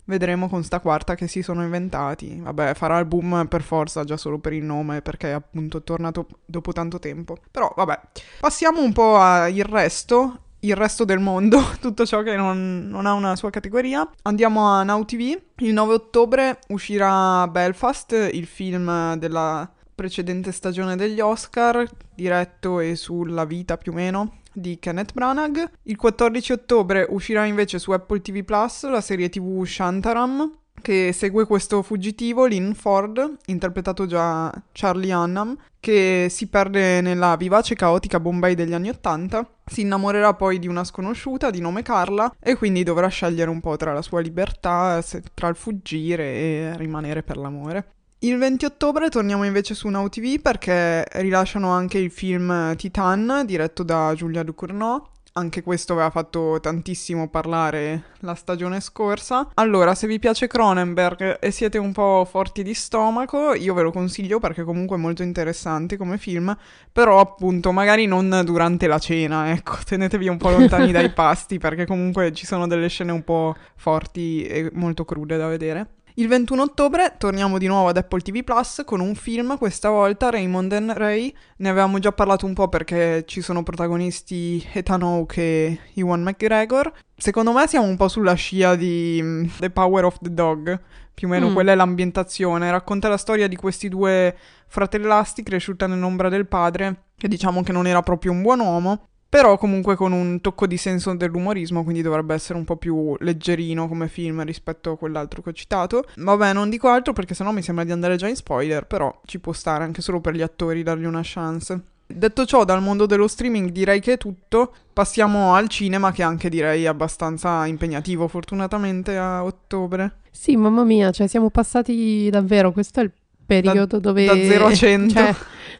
Vedremo 0.06 0.48
con 0.48 0.62
sta 0.62 0.80
quarta 0.80 1.14
che 1.14 1.26
si 1.26 1.42
sono 1.42 1.62
inventati. 1.62 2.38
Vabbè, 2.40 2.74
farà 2.74 2.98
il 2.98 3.06
boom 3.06 3.46
per 3.48 3.62
forza 3.62 4.04
già 4.04 4.16
solo 4.16 4.38
per 4.38 4.52
il 4.52 4.64
nome 4.64 5.02
perché 5.02 5.30
è 5.30 5.32
appunto 5.32 5.82
tornato 5.82 6.26
dopo 6.44 6.72
tanto 6.72 6.98
tempo. 6.98 7.36
Però 7.50 7.72
vabbè, 7.74 8.00
passiamo 8.40 8.82
un 8.82 8.92
po' 8.92 9.16
al 9.16 9.52
resto 9.52 10.40
il 10.60 10.74
resto 10.74 11.04
del 11.04 11.18
mondo, 11.18 11.60
tutto 11.80 12.06
ciò 12.06 12.22
che 12.22 12.36
non, 12.36 12.88
non 12.88 13.06
ha 13.06 13.12
una 13.12 13.36
sua 13.36 13.50
categoria. 13.50 14.08
Andiamo 14.22 14.66
a 14.66 14.82
Now 14.82 15.04
TV. 15.04 15.38
Il 15.58 15.72
9 15.72 15.94
ottobre 15.94 16.58
uscirà 16.68 17.46
Belfast, 17.48 18.12
il 18.32 18.46
film 18.46 19.14
della 19.16 19.70
precedente 19.96 20.52
stagione 20.52 20.94
degli 20.94 21.20
Oscar, 21.20 21.88
diretto 22.14 22.78
e 22.78 22.94
sulla 22.94 23.46
vita 23.46 23.78
più 23.78 23.92
o 23.92 23.94
meno 23.94 24.40
di 24.52 24.78
Kenneth 24.78 25.14
Branagh. 25.14 25.70
Il 25.84 25.96
14 25.96 26.52
ottobre 26.52 27.06
uscirà 27.08 27.46
invece 27.46 27.78
su 27.78 27.90
Apple 27.90 28.20
TV 28.20 28.44
Plus 28.44 28.88
la 28.88 29.00
serie 29.00 29.30
TV 29.30 29.64
Shantaram, 29.64 30.58
che 30.82 31.12
segue 31.12 31.46
questo 31.46 31.82
fuggitivo, 31.82 32.44
Lynn 32.44 32.72
Ford, 32.72 33.38
interpretato 33.46 34.06
già 34.06 34.52
Charlie 34.72 35.14
Hunnam, 35.14 35.56
che 35.80 36.26
si 36.30 36.48
perde 36.48 37.00
nella 37.00 37.36
vivace 37.36 37.72
e 37.72 37.76
caotica 37.76 38.20
Bombay 38.20 38.54
degli 38.54 38.74
anni 38.74 38.90
Ottanta, 38.90 39.48
si 39.64 39.80
innamorerà 39.80 40.34
poi 40.34 40.58
di 40.58 40.68
una 40.68 40.84
sconosciuta 40.84 41.50
di 41.50 41.60
nome 41.60 41.82
Carla 41.82 42.34
e 42.38 42.54
quindi 42.54 42.82
dovrà 42.82 43.08
scegliere 43.08 43.50
un 43.50 43.60
po' 43.60 43.76
tra 43.76 43.92
la 43.92 44.02
sua 44.02 44.20
libertà, 44.20 45.00
se- 45.00 45.22
tra 45.32 45.48
il 45.48 45.56
fuggire 45.56 46.24
e 46.24 46.76
rimanere 46.76 47.22
per 47.22 47.36
l'amore. 47.36 47.95
Il 48.20 48.38
20 48.38 48.64
ottobre 48.64 49.10
torniamo 49.10 49.44
invece 49.44 49.74
su 49.74 49.88
Now 49.88 50.08
TV 50.08 50.40
perché 50.40 51.04
rilasciano 51.12 51.68
anche 51.68 51.98
il 51.98 52.10
film 52.10 52.74
Titan 52.74 53.42
diretto 53.44 53.82
da 53.82 54.14
Giulia 54.16 54.42
Ducournau. 54.42 55.06
Anche 55.34 55.62
questo 55.62 55.92
aveva 55.92 56.08
fatto 56.08 56.58
tantissimo 56.58 57.28
parlare 57.28 58.04
la 58.20 58.34
stagione 58.34 58.80
scorsa. 58.80 59.50
Allora, 59.52 59.94
se 59.94 60.06
vi 60.06 60.18
piace 60.18 60.46
Cronenberg 60.46 61.36
e 61.40 61.50
siete 61.50 61.76
un 61.76 61.92
po' 61.92 62.26
forti 62.28 62.62
di 62.62 62.72
stomaco, 62.72 63.52
io 63.52 63.74
ve 63.74 63.82
lo 63.82 63.92
consiglio 63.92 64.38
perché 64.38 64.64
comunque 64.64 64.96
è 64.96 64.98
molto 64.98 65.22
interessante 65.22 65.98
come 65.98 66.16
film, 66.16 66.56
però 66.90 67.20
appunto 67.20 67.70
magari 67.70 68.06
non 68.06 68.40
durante 68.46 68.86
la 68.86 68.98
cena, 68.98 69.50
ecco, 69.50 69.76
tenetevi 69.84 70.26
un 70.26 70.38
po' 70.38 70.48
lontani 70.48 70.90
dai 70.90 71.12
pasti 71.14 71.58
perché 71.58 71.84
comunque 71.84 72.32
ci 72.32 72.46
sono 72.46 72.66
delle 72.66 72.88
scene 72.88 73.12
un 73.12 73.24
po' 73.24 73.54
forti 73.74 74.46
e 74.46 74.70
molto 74.72 75.04
crude 75.04 75.36
da 75.36 75.48
vedere. 75.48 75.95
Il 76.18 76.28
21 76.28 76.62
ottobre 76.62 77.16
torniamo 77.18 77.58
di 77.58 77.66
nuovo 77.66 77.88
ad 77.88 77.98
Apple 77.98 78.20
TV 78.20 78.42
Plus 78.42 78.80
con 78.86 79.00
un 79.00 79.14
film, 79.14 79.58
questa 79.58 79.90
volta 79.90 80.30
Raymond 80.30 80.72
and 80.72 80.90
Ray. 80.92 81.30
Ne 81.58 81.68
avevamo 81.68 81.98
già 81.98 82.10
parlato 82.10 82.46
un 82.46 82.54
po' 82.54 82.70
perché 82.70 83.24
ci 83.26 83.42
sono 83.42 83.62
protagonisti 83.62 84.66
Ethan 84.72 85.02
Hawke 85.02 85.42
e 85.42 85.78
Ewan 85.92 86.22
McGregor. 86.22 86.90
Secondo 87.14 87.52
me 87.52 87.66
siamo 87.66 87.86
un 87.86 87.98
po' 87.98 88.08
sulla 88.08 88.32
scia 88.32 88.76
di 88.76 89.20
mm, 89.22 89.44
The 89.58 89.68
Power 89.68 90.06
of 90.06 90.16
the 90.22 90.32
Dog, 90.32 90.80
più 91.12 91.28
o 91.28 91.30
meno 91.30 91.50
Mm. 91.50 91.52
quella 91.52 91.72
è 91.72 91.74
l'ambientazione. 91.74 92.70
Racconta 92.70 93.08
la 93.08 93.18
storia 93.18 93.46
di 93.46 93.56
questi 93.56 93.90
due 93.90 94.34
fratellasti 94.68 95.42
cresciuti 95.42 95.86
nell'ombra 95.86 96.30
del 96.30 96.46
padre, 96.46 97.08
che 97.18 97.28
diciamo 97.28 97.62
che 97.62 97.72
non 97.72 97.86
era 97.86 98.00
proprio 98.00 98.32
un 98.32 98.40
buon 98.40 98.60
uomo. 98.60 99.08
Però 99.28 99.58
comunque 99.58 99.96
con 99.96 100.12
un 100.12 100.40
tocco 100.40 100.66
di 100.66 100.76
senso 100.76 101.14
dell'umorismo, 101.14 101.82
quindi 101.82 102.00
dovrebbe 102.00 102.34
essere 102.34 102.58
un 102.58 102.64
po' 102.64 102.76
più 102.76 103.16
leggerino 103.18 103.88
come 103.88 104.08
film 104.08 104.42
rispetto 104.44 104.92
a 104.92 104.96
quell'altro 104.96 105.42
che 105.42 105.50
ho 105.50 105.52
citato. 105.52 106.04
Vabbè, 106.16 106.52
non 106.52 106.70
dico 106.70 106.88
altro 106.88 107.12
perché 107.12 107.34
sennò 107.34 107.50
mi 107.50 107.62
sembra 107.62 107.84
di 107.84 107.92
andare 107.92 108.16
già 108.16 108.28
in 108.28 108.36
spoiler, 108.36 108.86
però 108.86 109.20
ci 109.24 109.40
può 109.40 109.52
stare 109.52 109.84
anche 109.84 110.00
solo 110.00 110.20
per 110.20 110.34
gli 110.34 110.42
attori 110.42 110.82
dargli 110.82 111.04
una 111.04 111.22
chance. 111.22 111.80
Detto 112.06 112.46
ciò, 112.46 112.64
dal 112.64 112.80
mondo 112.80 113.04
dello 113.04 113.26
streaming 113.26 113.70
direi 113.70 114.00
che 114.00 114.12
è 114.12 114.18
tutto. 114.18 114.72
Passiamo 114.92 115.54
al 115.54 115.68
cinema, 115.68 116.12
che 116.12 116.22
anche 116.22 116.48
direi 116.48 116.86
abbastanza 116.86 117.66
impegnativo, 117.66 118.28
fortunatamente 118.28 119.16
a 119.16 119.42
ottobre. 119.44 120.18
Sì, 120.30 120.56
mamma 120.56 120.84
mia, 120.84 121.10
cioè 121.10 121.26
siamo 121.26 121.50
passati 121.50 122.30
davvero, 122.30 122.70
questo 122.70 123.00
è 123.00 123.02
il 123.02 123.12
periodo 123.46 123.98
dove... 123.98 124.24
Da 124.24 124.34
0 124.34 124.66
a 124.66 124.74
100. 124.74 125.12
cioè, 125.12 125.34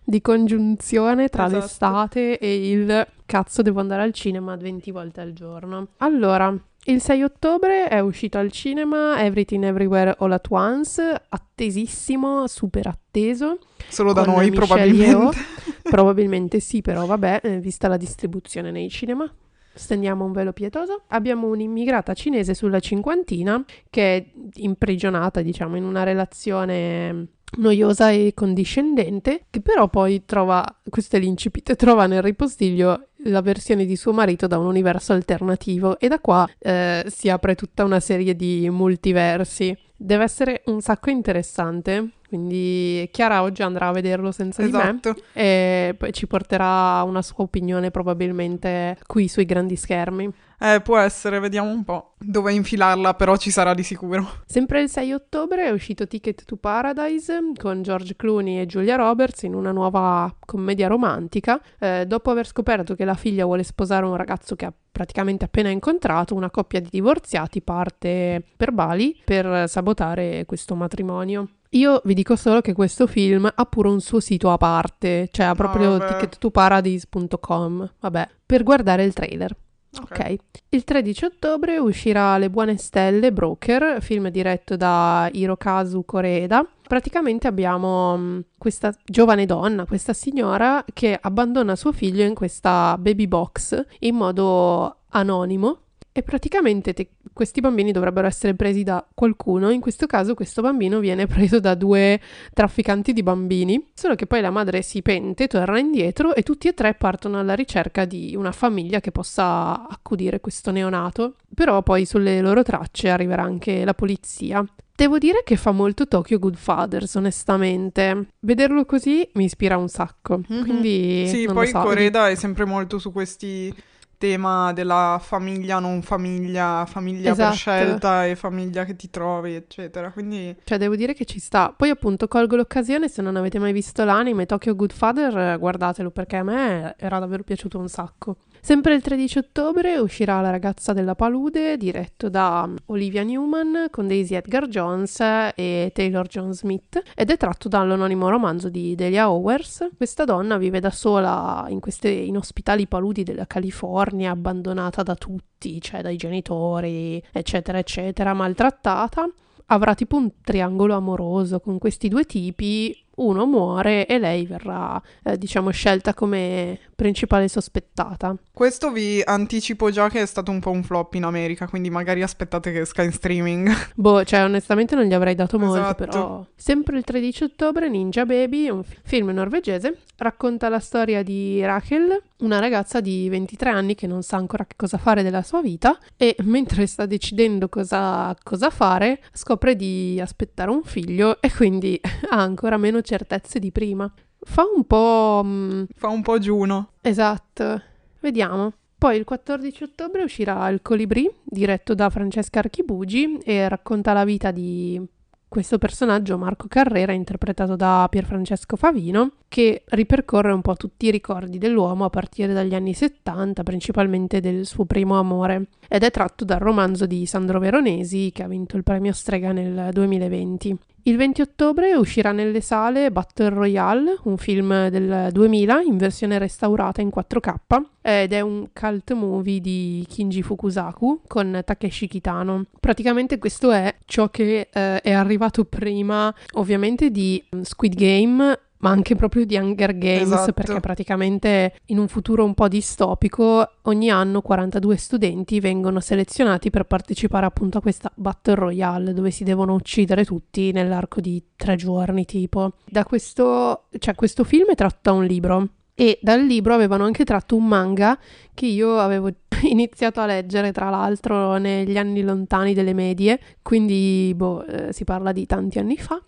di 0.05 0.21
congiunzione 0.21 1.29
tra 1.29 1.47
Esatto. 1.47 1.61
l'estate 1.61 2.39
e 2.39 2.71
il 2.71 3.07
cazzo 3.27 3.63
devo 3.63 3.81
andare 3.81 4.03
al 4.03 4.13
cinema 4.13 4.57
20 4.57 4.91
volte 4.93 5.21
al 5.21 5.33
giorno. 5.33 5.89
Allora, 5.99 6.57
il 6.85 7.01
6 7.01 7.23
ottobre 7.25 7.89
è 7.89 7.99
uscito 7.99 8.39
al 8.39 8.53
cinema 8.53 9.21
Everything 9.21 9.65
Everywhere 9.65 10.15
All 10.21 10.31
at 10.31 10.47
Once, 10.51 11.03
attesissimo, 11.29 12.47
super 12.47 12.87
atteso. 12.87 13.59
Solo 13.89 14.13
da 14.13 14.23
noi, 14.23 14.51
Michelle 14.51 14.67
probabilmente. 14.67 15.39
Probabilmente 15.83 16.61
sì, 16.61 16.83
però 16.83 17.05
vabbè, 17.07 17.41
eh, 17.43 17.59
vista 17.59 17.89
la 17.89 17.97
distribuzione 17.97 18.71
nei 18.71 18.89
cinema. 18.89 19.29
Stendiamo 19.75 20.25
un 20.25 20.33
velo 20.33 20.53
pietoso. 20.53 21.03
Abbiamo 21.09 21.49
un'immigrata 21.49 22.15
cinese 22.15 22.55
sulla 22.55 22.81
cinquantina 22.81 23.63
che 23.91 24.17
è 24.17 24.27
imprigionata, 24.55 25.43
diciamo, 25.43 25.77
in 25.77 25.85
una 25.85 26.05
relazione 26.05 27.27
noiosa 27.59 28.11
e 28.11 28.33
condiscendente, 28.35 29.45
che 29.51 29.61
però 29.61 29.89
poi 29.89 30.25
trova, 30.25 30.65
questo 30.89 31.17
è 31.17 31.19
l'incipit, 31.19 31.75
trova 31.77 32.07
nel 32.07 32.23
ripostiglio 32.23 33.07
la 33.29 33.41
versione 33.41 33.87
di 33.87 33.97
suo 33.97 34.13
marito 34.13 34.47
da 34.47 34.59
un 34.59 34.67
universo 34.67 35.13
alternativo 35.13 35.99
e 35.99 36.09
da 36.09 36.21
qua 36.21 36.49
eh, 36.59 37.05
si 37.09 37.29
apre 37.29 37.55
tutta 37.55 37.83
una 37.85 38.01
serie 38.01 38.37
di 38.37 38.69
multiversi. 38.71 39.77
Deve 39.99 40.25
essere 40.25 40.63
un 40.67 40.83
sacco 40.83 41.09
interessante, 41.11 42.11
quindi 42.29 43.09
Chiara 43.11 43.43
oggi 43.43 43.63
andrà 43.63 43.89
a 43.89 43.93
vederlo 43.93 44.31
senza 44.31 44.63
di 44.63 44.71
me 44.71 44.79
Esatto. 44.79 45.17
e 45.33 45.95
poi 45.97 46.13
ci 46.13 46.27
porterà 46.27 47.03
una 47.03 47.23
sua 47.23 47.45
opinione 47.45 47.91
probabilmente 47.91 48.99
qui 49.07 49.27
sui 49.27 49.47
grandi 49.47 49.75
schermi. 49.75 50.31
Eh, 50.59 50.81
può 50.81 50.99
essere, 50.99 51.39
vediamo 51.39 51.71
un 51.71 51.85
po'. 51.85 52.15
Dove 52.19 52.53
infilarla, 52.53 53.15
però 53.15 53.37
ci 53.37 53.51
sarà 53.51 53.75
di 53.75 53.83
sicuro. 53.83 54.43
Sempre 54.47 54.81
il 54.83 54.89
6 54.89 55.13
ottobre 55.13 55.67
è 55.67 55.71
uscito 55.71 56.07
Ticket 56.07 56.45
to 56.45 56.57
Paradise 56.57 57.53
con 57.59 57.83
George 57.83 58.17
Clooney 58.17 58.61
e 58.61 58.67
Julia 58.67 58.97
Roberts 58.97 59.43
in 59.43 59.55
una 59.55 59.73
nuova 59.73 60.35
commedia 60.45 60.89
romantica. 60.89 61.61
Eh, 61.79 62.05
dopo 62.07 62.31
aver 62.31 62.47
scoperto 62.47 62.95
che 62.95 63.05
la 63.05 63.15
figlia 63.15 63.45
vuole 63.45 63.63
sposare 63.63 64.07
un 64.07 64.17
ragazzo 64.17 64.57
che 64.57 64.65
ha 64.65 64.73
praticamente 64.91 65.45
appena 65.45 65.69
incontrato, 65.69 66.35
una 66.35 66.51
coppia 66.51 66.81
di 66.81 66.89
divorziati 66.91 67.61
parte 67.61 68.43
per 68.57 68.73
Bali 68.73 69.21
per 69.25 69.69
sabotare 69.69 70.45
questo 70.47 70.75
matrimonio. 70.75 71.49
Io 71.71 72.01
vi 72.05 72.15
dico 72.15 72.37
solo 72.37 72.63
che 72.63 72.73
questo 72.73 73.07
film 73.07 73.51
ha 73.55 73.65
pure 73.67 73.89
un 73.89 74.01
suo 74.01 74.21
sito 74.21 74.51
a 74.51 74.57
parte, 74.57 75.29
cioè 75.31 75.47
ha 75.47 75.55
proprio 75.55 75.99
vabbè. 75.99 76.17
tickettoparadise.com, 76.17 77.93
vabbè, 78.01 78.29
per 78.47 78.63
guardare 78.63 79.05
il 79.05 79.13
trailer. 79.13 79.55
Ok. 80.03 80.37
Il 80.71 80.85
13 80.85 81.25
ottobre 81.25 81.79
uscirà 81.79 82.37
Le 82.39 82.51
buone 82.51 82.77
stelle 82.77 83.33
Broker, 83.33 84.03
film 84.03 84.29
diretto 84.29 84.77
da 84.77 85.29
Hirokazu 85.33 86.05
Koreeda. 86.05 86.67
Praticamente 86.87 87.47
abbiamo 87.47 88.17
mh, 88.17 88.45
questa 88.59 88.95
giovane 89.05 89.47
donna, 89.47 89.87
questa 89.87 90.13
signora 90.13 90.85
che 90.93 91.19
abbandona 91.21 91.77
suo 91.77 91.93
figlio 91.93 92.25
in 92.25 92.35
questa 92.35 92.97
baby 92.99 93.27
box 93.27 93.85
in 94.01 94.17
modo 94.17 94.99
anonimo 95.11 95.79
e 96.17 96.23
praticamente 96.23 96.95
te- 96.95 97.11
questi 97.35 97.61
bambini 97.61 97.93
dovrebbero 97.93 98.27
essere 98.27 98.55
presi 98.55 98.83
da 98.83 99.07
qualcuno. 99.13 99.69
In 99.69 99.83
questo 99.83 100.07
caso 100.07 100.33
questo 100.33 100.63
bambino 100.63 100.99
viene 100.99 101.27
preso 101.29 101.61
da 101.61 101.75
due 101.75 102.19
trafficanti 102.55 103.13
di 103.13 103.23
bambini, 103.23 103.91
solo 103.93 104.15
che 104.15 104.25
poi 104.25 104.41
la 104.41 104.49
madre 104.49 104.81
si 104.81 105.03
pente, 105.03 105.47
torna 105.47 105.79
indietro 105.79 106.35
e 106.35 106.43
tutti 106.43 106.69
e 106.69 106.73
tre 106.73 106.95
partono 106.95 107.39
alla 107.39 107.55
ricerca 107.55 108.07
di 108.07 108.35
una 108.35 108.51
famiglia 108.53 109.01
che 109.01 109.13
possa 109.13 109.87
accudire 109.87 110.41
questo 110.41 110.71
neonato. 110.71 111.35
Però 111.55 111.83
poi 111.83 112.07
sulle 112.07 112.41
loro 112.41 112.63
tracce 112.63 113.11
arriverà 113.11 113.43
anche 113.43 113.85
la 113.85 113.93
polizia. 113.93 114.65
Devo 114.95 115.19
dire 115.19 115.43
che 115.45 115.57
fa 115.57 115.73
molto 115.73 116.09
Tokyo 116.09 116.39
Goodfathers, 116.39 117.15
onestamente. 117.17 118.29
Vederlo 118.41 118.87
così 118.87 119.29
mi 119.35 119.45
ispira 119.45 119.77
un 119.77 119.89
sacco. 119.89 120.41
Mhm. 120.49 120.63
Quindi 120.63 121.29
Sì, 121.29 121.45
poi 121.53 121.67
so, 121.67 121.81
Coreda 121.81 122.31
è 122.31 122.35
sempre 122.35 122.65
molto 122.65 122.99
su 122.99 123.13
questi 123.13 123.71
tema 124.19 124.73
della 124.73 125.19
famiglia, 125.23 125.79
non 125.79 126.03
famiglia, 126.03 126.85
famiglia 126.87 127.33
Esatto. 127.33 127.49
per 127.49 127.57
scelta 127.59 128.27
e 128.27 128.37
famiglia 128.37 128.85
che 128.85 128.97
ti 128.97 129.11
trovi, 129.11 129.55
eccetera. 129.55 130.11
Quindi 130.11 130.55
Cioè, 130.65 130.79
devo 130.79 130.97
dire 130.97 131.15
che 131.15 131.25
ci 131.25 131.39
sta. 131.39 131.73
Poi, 131.77 131.91
appunto, 131.91 132.29
colgo 132.29 132.57
l'occasione, 132.57 133.09
se 133.09 133.23
non 133.23 133.37
avete 133.37 133.59
mai 133.59 133.73
visto 133.73 134.05
l'anime 134.05 134.47
Tokyo 134.47 134.75
Goodfather, 134.75 135.59
guardatelo 135.59 136.11
perché 136.11 136.37
a 136.37 136.43
me 136.43 136.95
era 136.99 137.19
davvero 137.19 137.43
piaciuto 137.43 137.79
un 137.79 137.89
sacco. 137.89 138.37
Sempre 138.67 138.95
il 138.95 139.01
13 139.01 139.39
ottobre 139.39 139.97
uscirà 139.99 140.41
La 140.41 140.51
ragazza 140.51 140.93
della 140.93 141.15
palude, 141.15 141.77
diretto 141.77 142.29
da 142.29 142.69
Olivia 142.87 143.23
Newman 143.23 143.87
con 143.93 144.09
Daisy 144.09 144.35
Edgar 144.35 144.67
Jones 144.67 145.21
e 145.55 145.93
Taylor 145.95 146.27
John 146.27 146.53
Smith 146.53 147.01
ed 147.15 147.31
è 147.31 147.37
tratto 147.37 147.69
dall'anonimo 147.69 148.29
romanzo 148.29 148.69
di 148.69 148.97
Delia 148.97 149.31
Owers. 149.31 149.91
Questa 149.97 150.25
donna 150.25 150.59
vive 150.59 150.81
da 150.81 150.91
sola 150.91 151.67
in 151.69 151.79
queste 151.79 152.09
inospitali 152.09 152.89
paludi 152.89 153.23
della 153.23 153.47
California, 153.47 154.05
abbandonata 154.27 155.03
da 155.03 155.15
tutti, 155.15 155.81
cioè 155.81 156.03
dai 156.03 156.17
genitori, 156.17 157.23
eccetera, 157.33 157.79
eccetera, 157.79 158.35
maltrattata 158.35 159.29
avrà 159.67 159.95
tipo 159.95 160.17
un 160.17 160.31
triangolo 160.43 160.95
amoroso 160.95 161.61
con 161.61 161.79
questi 161.79 162.09
due 162.09 162.25
tipi, 162.25 163.06
uno 163.17 163.47
muore 163.47 164.07
e 164.07 164.19
lei 164.19 164.47
verrà, 164.47 165.01
eh, 165.23 165.37
diciamo, 165.39 165.71
scelta 165.71 166.15
come 166.15 166.79
principale 166.97 167.49
sospettata. 167.49 168.35
questo 168.53 168.91
vi 168.91 169.23
anticipo 169.25 169.91
già 169.91 170.09
che 170.09 170.23
è 170.23 170.27
stato 170.27 170.51
un 170.51 170.61
po' 170.61 170.71
un 170.71 170.83
flop 170.83 171.15
in 171.15 171.25
America, 171.25 171.67
quindi 171.69 171.91
magari 171.91 172.23
aspettate 172.23 172.73
che 172.73 172.81
esca 172.81 173.03
in 173.03 173.13
streaming. 173.13 173.71
Boh, 173.95 174.25
cioè 174.25 174.45
onestamente 174.45 174.95
non 174.95 175.05
gli 175.05 175.13
avrei 175.13 175.35
dato 175.35 175.59
molto, 175.59 175.77
Esatto. 175.77 176.05
però... 176.05 176.47
Sempre 176.55 176.97
il 176.97 177.05
13 177.05 177.45
ottobre 177.45 177.89
Ninja 177.89 178.25
Baby, 178.25 178.69
un 178.69 178.83
fi- 178.83 178.97
film 179.03 179.29
norvegese, 179.29 179.99
racconta 180.17 180.69
la 180.69 180.81
storia 180.81 181.23
di 181.23 181.63
Rachel, 181.63 182.21
una 182.39 182.59
ragazza 182.59 183.01
di 183.01 183.29
23 183.29 183.71
anni 183.71 183.95
che 183.95 184.07
non 184.07 184.23
sa 184.23 184.37
ancora 184.37 184.65
che 184.65 184.75
cosa 184.77 184.99
fare 184.99 185.23
della 185.23 185.43
sua 185.43 185.61
vita 185.63 185.99
e 186.17 186.35
mentre 186.41 186.87
sta 186.87 187.07
decidendo 187.07 187.69
cosa, 187.69 188.35
cosa 188.43 188.71
fare 188.71 189.21
scopre 189.33 189.77
di 189.77 190.19
aspettare 190.21 190.71
un 190.71 190.83
figlio 190.83 191.41
e 191.41 191.53
quindi 191.53 192.01
ha 192.31 192.41
ancora 192.41 192.77
meno 192.79 193.01
certezze 193.07 193.59
di 193.59 193.73
prima. 193.73 194.13
Fa 194.39 194.65
un 194.77 194.85
po'... 194.85 195.41
mm, 195.43 195.85
Fa 195.95 196.09
un 196.09 196.21
po' 196.21 196.39
giuno. 196.39 196.91
Esatto, 197.01 197.81
vediamo. 198.21 198.73
Poi 198.99 199.17
il 199.17 199.25
14 199.25 199.83
ottobre 199.85 200.23
uscirà 200.23 200.69
Il 200.69 200.83
Colibrì, 200.83 201.31
diretto 201.43 201.95
da 201.95 202.11
Francesca 202.11 202.59
Archibugi 202.61 203.39
e 203.45 203.69
racconta 203.69 204.13
la 204.13 204.25
vita 204.25 204.51
di 204.51 205.01
questo 205.49 205.79
personaggio, 205.79 206.37
Marco 206.39 206.67
Carrera, 206.69 207.13
interpretato 207.13 207.77
da 207.77 208.07
Pierfrancesco 208.11 208.77
Favino, 208.77 209.33
che 209.49 209.85
ripercorre 209.89 210.53
un 210.53 210.61
po' 210.61 210.75
tutti 210.75 211.07
i 211.07 211.11
ricordi 211.11 211.59
dell'uomo 211.59 212.05
a 212.05 212.11
partire 212.11 212.53
dagli 212.53 212.75
anni 212.75 212.95
70, 212.95 213.63
principalmente 213.63 214.41
del 214.41 214.67
suo 214.67 214.85
primo 214.87 215.19
amore, 215.19 215.69
ed 215.89 216.03
è 216.03 216.11
tratto 216.11 216.45
dal 216.45 216.59
romanzo 216.59 217.07
di 217.07 217.27
Sandro 217.27 217.59
Veronesi, 217.59 218.31
che 218.33 218.43
ha 218.43 218.49
vinto 218.49 218.77
il 218.77 218.83
premio 218.83 219.13
Strega 219.13 219.53
nel 219.53 219.91
2020. 219.93 220.79
Il 221.07 221.17
20 221.17 221.41
ottobre 221.41 221.95
uscirà 221.95 222.33
nelle 222.33 222.61
sale 222.61 223.13
Battle 223.13 223.51
Royale, 223.51 224.19
un 224.25 224.37
film 224.37 224.89
del 224.89 225.29
2000 225.31 225.83
in 225.83 225.97
versione 225.99 226.37
restaurata 226.37 227.01
in 227.01 227.13
4K 227.15 227.81
ed 228.03 228.33
è 228.33 228.41
un 228.41 228.67
cult 228.73 229.13
movie 229.13 229.61
di 229.61 230.05
Kinji 230.09 230.43
Fukusaku 230.43 231.21
con 231.29 231.63
Takeshi 231.65 232.09
Kitano. 232.09 232.65
Praticamente 232.81 233.39
questo 233.39 233.71
è 233.71 233.95
ciò 234.05 234.31
che 234.31 234.69
eh, 234.73 235.01
è 235.01 235.13
arrivato 235.13 235.65
prima 235.65 236.35
ovviamente 236.55 237.13
di 237.13 237.41
mm, 237.55 237.61
Squid 237.61 237.95
Game 237.95 238.59
ma 238.87 238.93
anche 238.93 239.17
proprio 239.17 239.45
di 239.45 239.57
Hunger 239.57 239.97
Games, 239.99 240.23
Esatto. 240.23 240.53
perché 240.53 240.81
praticamente 240.81 241.75
in 241.87 241.99
un 241.99 242.09
futuro 242.09 242.45
un 242.45 242.55
po' 242.55 242.69
distopico 242.69 243.69
ogni 243.83 244.11
anno 244.11 244.41
42 244.41 244.97
studenti 244.97 245.61
vengono 245.61 246.01
selezionati 246.01 246.71
per 246.71 246.85
partecipare 246.85 247.47
appunto 247.47 247.79
a 247.79 247.81
questa 247.81 248.11
Battle 248.15 248.55
Royale 248.55 249.13
dove 249.13 249.31
si 249.31 249.45
devono 249.45 249.75
uccidere 249.75 250.25
tutti 250.25 250.73
nell'arco 250.73 251.21
di 251.21 251.43
tre 251.57 251.77
giorni 251.77 252.25
tipo. 252.25 252.73
Da 252.85 253.05
questo, 253.05 253.85
cioè 253.99 254.15
questo 254.15 254.45
film 254.45 254.71
è 254.71 254.75
tratto 254.75 255.11
da 255.11 255.13
un 255.13 255.25
libro 255.25 255.69
e 255.99 256.19
dal 256.21 256.43
libro 256.43 256.75
avevano 256.75 257.05
anche 257.05 257.25
tratto 257.25 257.57
un 257.57 257.67
manga 257.67 258.19
che 258.53 258.67
io 258.67 258.99
avevo 258.99 259.31
iniziato 259.65 260.21
a 260.21 260.27
leggere 260.27 260.71
tra 260.71 260.91
l'altro 260.91 261.57
negli 261.57 261.97
anni 261.97 262.23
lontani 262.23 262.75
delle 262.75 262.93
medie, 262.93 263.41
quindi 263.63 264.33
boh, 264.37 264.65
eh, 264.67 264.93
si 264.93 265.05
parla 265.05 265.33
di 265.33 265.47
tanti 265.47 265.79
anni 265.79 265.97
fa. 265.97 266.21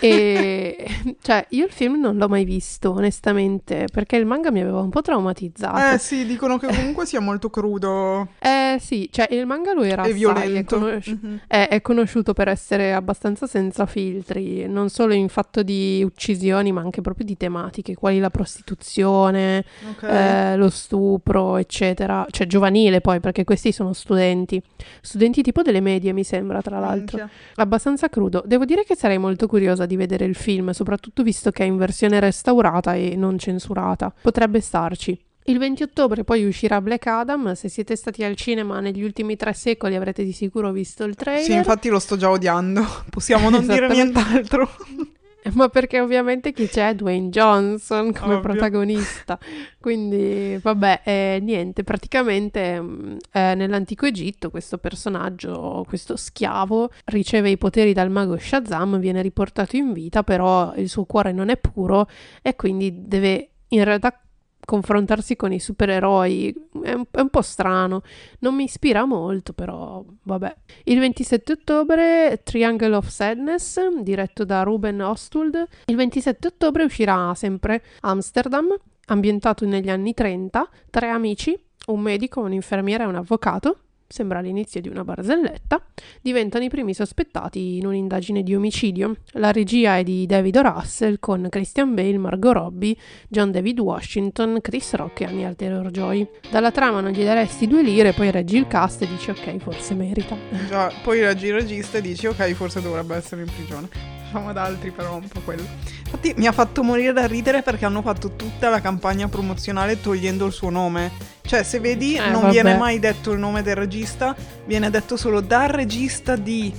E 0.00 0.86
cioè, 1.22 1.46
io 1.50 1.64
il 1.64 1.70
film 1.72 1.98
non 2.00 2.16
l'ho 2.16 2.28
mai 2.28 2.44
visto, 2.44 2.90
onestamente, 2.92 3.86
perché 3.90 4.16
il 4.16 4.26
manga 4.26 4.50
mi 4.50 4.60
aveva 4.60 4.80
un 4.80 4.90
po' 4.90 5.00
traumatizzato. 5.00 5.94
Eh 5.94 5.98
sì, 5.98 6.24
dicono 6.26 6.58
che 6.58 6.66
comunque 6.66 7.06
sia 7.06 7.20
molto 7.20 7.48
crudo 7.50 8.28
Eh 8.38 8.76
sì, 8.80 9.08
cioè 9.10 9.28
il 9.30 9.46
manga 9.46 9.72
lo 9.72 9.82
era 9.82 10.04
e 10.04 10.12
assai, 10.12 10.54
è, 10.56 10.64
conosci- 10.64 11.18
Mhm. 11.20 11.40
è- 11.46 11.68
è 11.68 11.80
conosciuto 11.80 12.32
per 12.34 12.48
essere 12.48 12.92
abbastanza 12.92 13.46
senza 13.46 13.86
filtri, 13.86 14.66
non 14.68 14.88
solo 14.90 15.14
in 15.14 15.28
fatto 15.28 15.62
di 15.62 16.02
uccisioni, 16.04 16.72
ma 16.72 16.80
anche 16.82 17.00
proprio 17.00 17.24
di 17.24 17.36
tematiche, 17.36 17.94
quali 17.94 18.18
la 18.18 18.30
prostituzione, 18.30 19.64
Ok. 19.90 20.02
eh, 20.04 20.56
lo 20.56 20.68
stupro, 20.70 21.56
eccetera. 21.56 22.26
Cioè 22.30 22.46
giovanile 22.46 23.00
poi, 23.00 23.20
perché 23.20 23.44
questi 23.44 23.72
sono 23.72 23.92
studenti. 23.92 24.62
Studenti 25.00 25.42
tipo 25.42 25.62
delle 25.62 25.80
medie, 25.80 26.12
mi 26.12 26.24
sembra, 26.24 26.60
tra 26.60 26.78
l'altro. 26.78 27.18
Minchia. 27.18 27.30
Abbastanza 27.56 28.08
crudo. 28.08 28.42
Devo 28.46 28.64
dire 28.64 28.84
che 28.84 28.94
sarei 28.96 29.18
molto 29.18 29.45
curiosa 29.46 29.86
di 29.86 29.96
vedere 29.96 30.24
il 30.24 30.34
film, 30.34 30.70
soprattutto 30.70 31.22
visto 31.22 31.50
che 31.50 31.64
è 31.64 31.66
in 31.66 31.76
versione 31.76 32.20
restaurata 32.20 32.94
e 32.94 33.16
non 33.16 33.38
censurata. 33.38 34.12
Potrebbe 34.20 34.60
starci. 34.60 35.18
Il 35.48 35.58
20 35.58 35.84
ottobre 35.84 36.24
poi 36.24 36.44
uscirà 36.44 36.80
Black 36.80 37.06
Adam. 37.06 37.52
Se 37.52 37.68
siete 37.68 37.94
stati 37.94 38.24
al 38.24 38.34
cinema 38.34 38.80
negli 38.80 39.02
ultimi 39.02 39.36
tre 39.36 39.52
secoli 39.52 39.94
avrete 39.94 40.24
di 40.24 40.32
sicuro 40.32 40.72
visto 40.72 41.04
il 41.04 41.14
trailer. 41.14 41.44
Sì, 41.44 41.52
infatti 41.52 41.88
lo 41.88 42.00
sto 42.00 42.16
già 42.16 42.30
odiando. 42.30 42.84
Possiamo 43.10 43.48
non 43.48 43.64
dire 43.64 43.86
nient'altro. 43.88 44.68
Ma 45.54 45.68
perché 45.68 46.00
ovviamente 46.00 46.52
chi 46.52 46.66
c'è? 46.68 46.94
Dwayne 46.94 47.28
Johnson 47.28 48.12
come 48.12 48.34
Ovvio. 48.34 48.40
protagonista. 48.40 49.38
Quindi, 49.80 50.58
vabbè, 50.60 51.00
eh, 51.04 51.38
niente, 51.40 51.84
praticamente 51.84 52.80
mh, 52.80 53.16
eh, 53.32 53.54
nell'antico 53.54 54.06
Egitto 54.06 54.50
questo 54.50 54.78
personaggio, 54.78 55.84
questo 55.86 56.16
schiavo, 56.16 56.90
riceve 57.06 57.50
i 57.50 57.58
poteri 57.58 57.92
dal 57.92 58.10
mago 58.10 58.36
Shazam, 58.36 58.98
viene 58.98 59.22
riportato 59.22 59.76
in 59.76 59.92
vita, 59.92 60.22
però 60.22 60.74
il 60.76 60.88
suo 60.88 61.04
cuore 61.04 61.32
non 61.32 61.48
è 61.48 61.56
puro 61.56 62.08
e 62.42 62.56
quindi 62.56 63.06
deve 63.06 63.50
in 63.68 63.84
realtà 63.84 64.20
confrontarsi 64.66 65.36
con 65.36 65.52
i 65.52 65.58
supereroi. 65.60 66.54
È 66.82 66.92
un, 66.92 67.04
è 67.10 67.20
un 67.20 67.30
po' 67.30 67.40
strano, 67.40 68.02
non 68.40 68.54
mi 68.54 68.64
ispira 68.64 69.06
molto, 69.06 69.54
però 69.54 70.04
vabbè. 70.24 70.54
Il 70.84 70.98
27 70.98 71.52
ottobre 71.52 72.42
Triangle 72.42 72.94
of 72.94 73.08
Sadness, 73.08 73.80
diretto 74.02 74.44
da 74.44 74.62
Ruben 74.62 75.00
Ostwald. 75.00 75.66
Il 75.86 75.96
27 75.96 76.48
ottobre 76.48 76.84
uscirà 76.84 77.32
sempre 77.34 77.82
Amsterdam, 78.00 78.76
ambientato 79.06 79.64
negli 79.64 79.88
anni 79.88 80.12
30, 80.12 80.68
tre 80.90 81.08
amici, 81.08 81.58
un 81.86 82.00
medico, 82.00 82.40
un'infermiera 82.40 83.04
e 83.04 83.06
un 83.06 83.14
avvocato. 83.14 83.78
Sembra 84.08 84.40
l'inizio 84.40 84.80
di 84.80 84.88
una 84.88 85.04
barzelletta. 85.04 85.82
Diventano 86.20 86.64
i 86.64 86.68
primi 86.68 86.94
sospettati 86.94 87.76
in 87.76 87.86
un'indagine 87.86 88.42
di 88.42 88.54
omicidio. 88.54 89.16
La 89.32 89.52
regia 89.52 89.96
è 89.98 90.02
di 90.02 90.26
David. 90.26 90.58
Russell 90.58 91.16
con 91.20 91.46
Christian 91.50 91.94
Bale, 91.94 92.18
Margot 92.18 92.52
Robbie, 92.52 92.96
John 93.28 93.50
David 93.50 93.78
Washington, 93.80 94.58
Chris 94.60 94.94
Rock 94.94 95.20
e 95.20 95.24
Anya 95.24 95.54
Taylor-Joy. 95.54 96.28
Dalla 96.50 96.70
trama 96.70 97.00
non 97.00 97.12
gli 97.12 97.24
daresti 97.24 97.66
due 97.66 97.82
lire, 97.82 98.12
poi 98.12 98.30
reggi 98.30 98.56
il 98.56 98.66
cast 98.66 99.02
e 99.02 99.06
dici 99.06 99.30
ok, 99.30 99.58
forse 99.58 99.94
merita. 99.94 100.36
Già, 100.68 100.92
poi 101.02 101.20
leggi 101.20 101.46
il 101.46 101.54
regista 101.54 101.98
e 101.98 102.00
dici 102.00 102.26
ok, 102.26 102.52
forse 102.52 102.80
dovrebbe 102.80 103.16
essere 103.16 103.42
in 103.42 103.48
prigione. 103.54 104.15
Facciamo 104.26 104.48
ad 104.50 104.56
altri 104.56 104.90
però 104.90 105.14
un 105.16 105.28
po' 105.28 105.40
quello. 105.40 105.62
Infatti 106.04 106.34
mi 106.36 106.46
ha 106.46 106.52
fatto 106.52 106.82
morire 106.82 107.12
da 107.12 107.26
ridere 107.26 107.62
perché 107.62 107.84
hanno 107.84 108.02
fatto 108.02 108.32
tutta 108.36 108.68
la 108.68 108.80
campagna 108.80 109.28
promozionale 109.28 110.00
togliendo 110.00 110.46
il 110.46 110.52
suo 110.52 110.70
nome. 110.70 111.10
Cioè, 111.42 111.62
se 111.62 111.78
vedi, 111.80 112.16
Eh, 112.16 112.28
non 112.30 112.42
vabbè. 112.42 112.52
viene 112.52 112.76
mai 112.76 112.98
detto 112.98 113.30
il 113.32 113.38
nome 113.38 113.62
del 113.62 113.76
regista, 113.76 114.34
viene 114.64 114.90
detto 114.90 115.16
solo 115.16 115.40
dal 115.40 115.68
regista 115.68 116.34
di, 116.36 116.72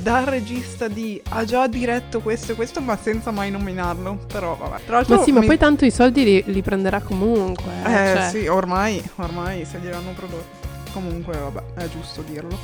dal 0.00 0.24
regista 0.24 0.88
di, 0.88 1.20
ha 1.30 1.44
già 1.44 1.66
diretto 1.66 2.20
questo 2.20 2.52
e 2.52 2.54
questo, 2.54 2.80
ma 2.80 2.96
senza 3.00 3.30
mai 3.30 3.50
nominarlo. 3.50 4.24
Però 4.32 4.56
vabbè. 4.56 4.84
Tra 4.86 4.96
l'altro, 4.96 5.16
Ma 5.16 5.22
sì, 5.22 5.32
ma 5.32 5.40
mi- 5.40 5.46
poi 5.46 5.58
tanto 5.58 5.84
i 5.84 5.90
soldi 5.90 6.24
li, 6.24 6.42
li 6.46 6.62
prenderà 6.62 7.00
comunque. 7.00 7.70
Eh 7.84 8.14
cioè. 8.16 8.28
sì, 8.30 8.46
ormai, 8.46 9.02
ormai 9.16 9.64
se 9.66 9.78
gliel'hanno 9.78 10.12
prodotto. 10.14 10.62
Comunque, 10.92 11.36
vabbè, 11.36 11.82
è 11.82 11.88
giusto 11.88 12.22
dirlo. 12.22 12.56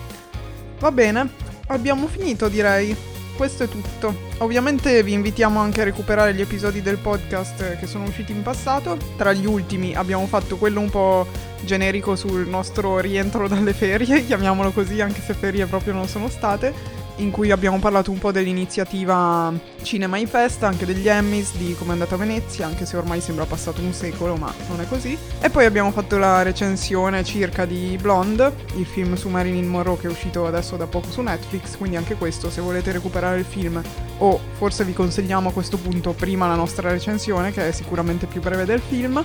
Va 0.78 0.90
bene, 0.92 1.28
abbiamo 1.68 2.06
finito 2.06 2.48
direi. 2.48 2.96
Questo 3.40 3.62
è 3.62 3.68
tutto. 3.68 4.14
Ovviamente 4.40 5.02
vi 5.02 5.14
invitiamo 5.14 5.58
anche 5.60 5.80
a 5.80 5.84
recuperare 5.84 6.34
gli 6.34 6.42
episodi 6.42 6.82
del 6.82 6.98
podcast 6.98 7.78
che 7.78 7.86
sono 7.86 8.04
usciti 8.04 8.32
in 8.32 8.42
passato. 8.42 8.98
Tra 9.16 9.32
gli 9.32 9.46
ultimi 9.46 9.94
abbiamo 9.94 10.26
fatto 10.26 10.58
quello 10.58 10.80
un 10.80 10.90
po' 10.90 11.26
generico 11.62 12.16
sul 12.16 12.46
nostro 12.46 12.98
rientro 12.98 13.48
dalle 13.48 13.72
ferie, 13.72 14.24
chiamiamolo 14.28 14.72
così, 14.72 15.00
anche 15.00 15.22
se 15.22 15.32
ferie 15.32 15.64
proprio 15.64 15.94
non 15.94 16.06
sono 16.06 16.28
state, 16.28 16.74
in 17.20 17.30
cui 17.30 17.50
abbiamo 17.50 17.78
parlato 17.78 18.10
un 18.10 18.18
po' 18.18 18.32
dell'iniziativa 18.32 19.52
Cinema 19.82 20.16
in 20.16 20.26
Festa, 20.26 20.66
anche 20.66 20.86
degli 20.86 21.08
Emmys, 21.08 21.54
di 21.56 21.74
come 21.78 21.90
è 21.90 21.92
andata 21.92 22.14
a 22.14 22.18
Venezia, 22.18 22.66
anche 22.66 22.86
se 22.86 22.96
ormai 22.96 23.20
sembra 23.20 23.44
passato 23.44 23.80
un 23.80 23.92
secolo, 23.92 24.36
ma 24.36 24.52
non 24.68 24.80
è 24.80 24.88
così. 24.88 25.16
E 25.40 25.50
poi 25.50 25.64
abbiamo 25.64 25.90
fatto 25.90 26.18
la 26.18 26.42
recensione 26.42 27.24
circa 27.24 27.64
di 27.64 27.98
Blonde, 28.00 28.52
il 28.76 28.86
film 28.86 29.14
su 29.14 29.28
Marilyn 29.28 29.68
Monroe 29.68 29.98
che 29.98 30.06
è 30.06 30.10
uscito 30.10 30.46
adesso 30.46 30.76
da 30.76 30.86
poco 30.86 31.10
su 31.10 31.20
Netflix, 31.20 31.76
quindi 31.76 31.96
anche 31.96 32.14
questo, 32.14 32.50
se 32.50 32.60
volete 32.60 32.92
recuperare 32.92 33.38
il 33.38 33.44
film 33.44 33.82
o 34.18 34.38
forse 34.52 34.84
vi 34.84 34.92
consigliamo 34.92 35.48
a 35.48 35.52
questo 35.52 35.78
punto 35.78 36.12
prima 36.12 36.46
la 36.46 36.54
nostra 36.54 36.90
recensione, 36.90 37.52
che 37.52 37.68
è 37.68 37.72
sicuramente 37.72 38.26
più 38.26 38.40
breve 38.40 38.64
del 38.64 38.80
film, 38.80 39.22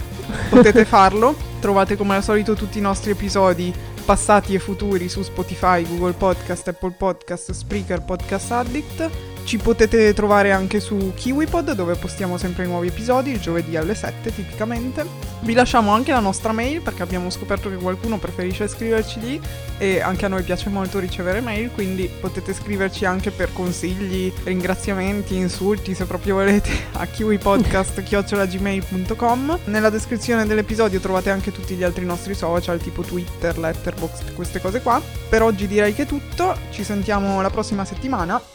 potete 0.50 0.86
farlo. 0.86 1.36
Trovate 1.60 1.98
come 1.98 2.16
al 2.16 2.24
solito 2.24 2.54
tutti 2.54 2.78
i 2.78 2.82
nostri 2.82 3.12
episodi 3.12 3.74
passati 4.06 4.54
e 4.54 4.60
futuri 4.60 5.10
su 5.10 5.24
Spotify, 5.24 5.84
Google 5.88 6.14
Podcast, 6.14 6.68
Apple 6.68 6.92
Podcast, 6.92 7.52
Spreaker, 7.52 8.04
Podcast 8.04 8.52
Addict. 8.52 9.35
Ci 9.46 9.58
potete 9.58 10.14
trovare 10.16 10.52
anche 10.52 10.80
su 10.80 11.14
KiwiPod 11.16 11.74
dove 11.74 11.94
postiamo 11.94 12.36
sempre 12.36 12.64
i 12.64 12.68
nuovi 12.68 12.88
episodi, 12.88 13.30
il 13.30 13.40
giovedì 13.40 13.78
alle 13.78 13.94
7 13.94 14.34
tipicamente. 14.34 15.06
Vi 15.42 15.54
lasciamo 15.54 15.92
anche 15.92 16.12
la 16.12 16.20
nostra 16.20 16.52
mail 16.52 16.82
perché 16.82 17.04
abbiamo 17.04 17.30
scoperto 17.30 17.70
che 17.70 17.76
qualcuno 17.76 18.18
preferisce 18.18 18.68
scriverci 18.68 19.20
lì 19.20 19.40
e 19.78 20.02
anche 20.02 20.26
a 20.26 20.30
noi 20.30 20.42
piace 20.42 20.70
molto 20.70 20.98
ricevere 20.98 21.42
mail, 21.42 21.70
quindi 21.70 22.10
potete 22.20 22.56
scriverci 22.56 23.06
anche 23.06 23.30
per 23.30 23.54
consigli, 23.54 24.34
ringraziamenti, 24.44 25.36
insulti 25.36 25.94
se 25.94 26.06
proprio 26.06 26.34
volete 26.36 26.72
a 26.94 27.06
kiwipodcast.gmail.com. 27.06 29.60
Nella 29.66 29.92
descrizione 29.92 30.48
dell'episodio 30.48 31.00
trovate 31.00 31.30
anche 31.30 31.52
tutti 31.52 31.76
gli 31.76 31.84
altri 31.84 32.04
nostri 32.04 32.34
social 32.34 32.82
tipo 32.82 33.04
Twitter, 33.04 33.60
Letterboxd, 33.60 34.34
queste 34.34 34.60
cose 34.60 34.82
qua. 34.82 35.00
Per 35.30 35.44
oggi 35.44 35.68
direi 35.68 35.94
che 35.94 36.02
è 36.02 36.08
tutto, 36.08 36.58
ci 36.72 36.84
sentiamo 36.84 37.44
la 37.44 37.52
prossima 37.52 37.86
settimana. 37.86 38.42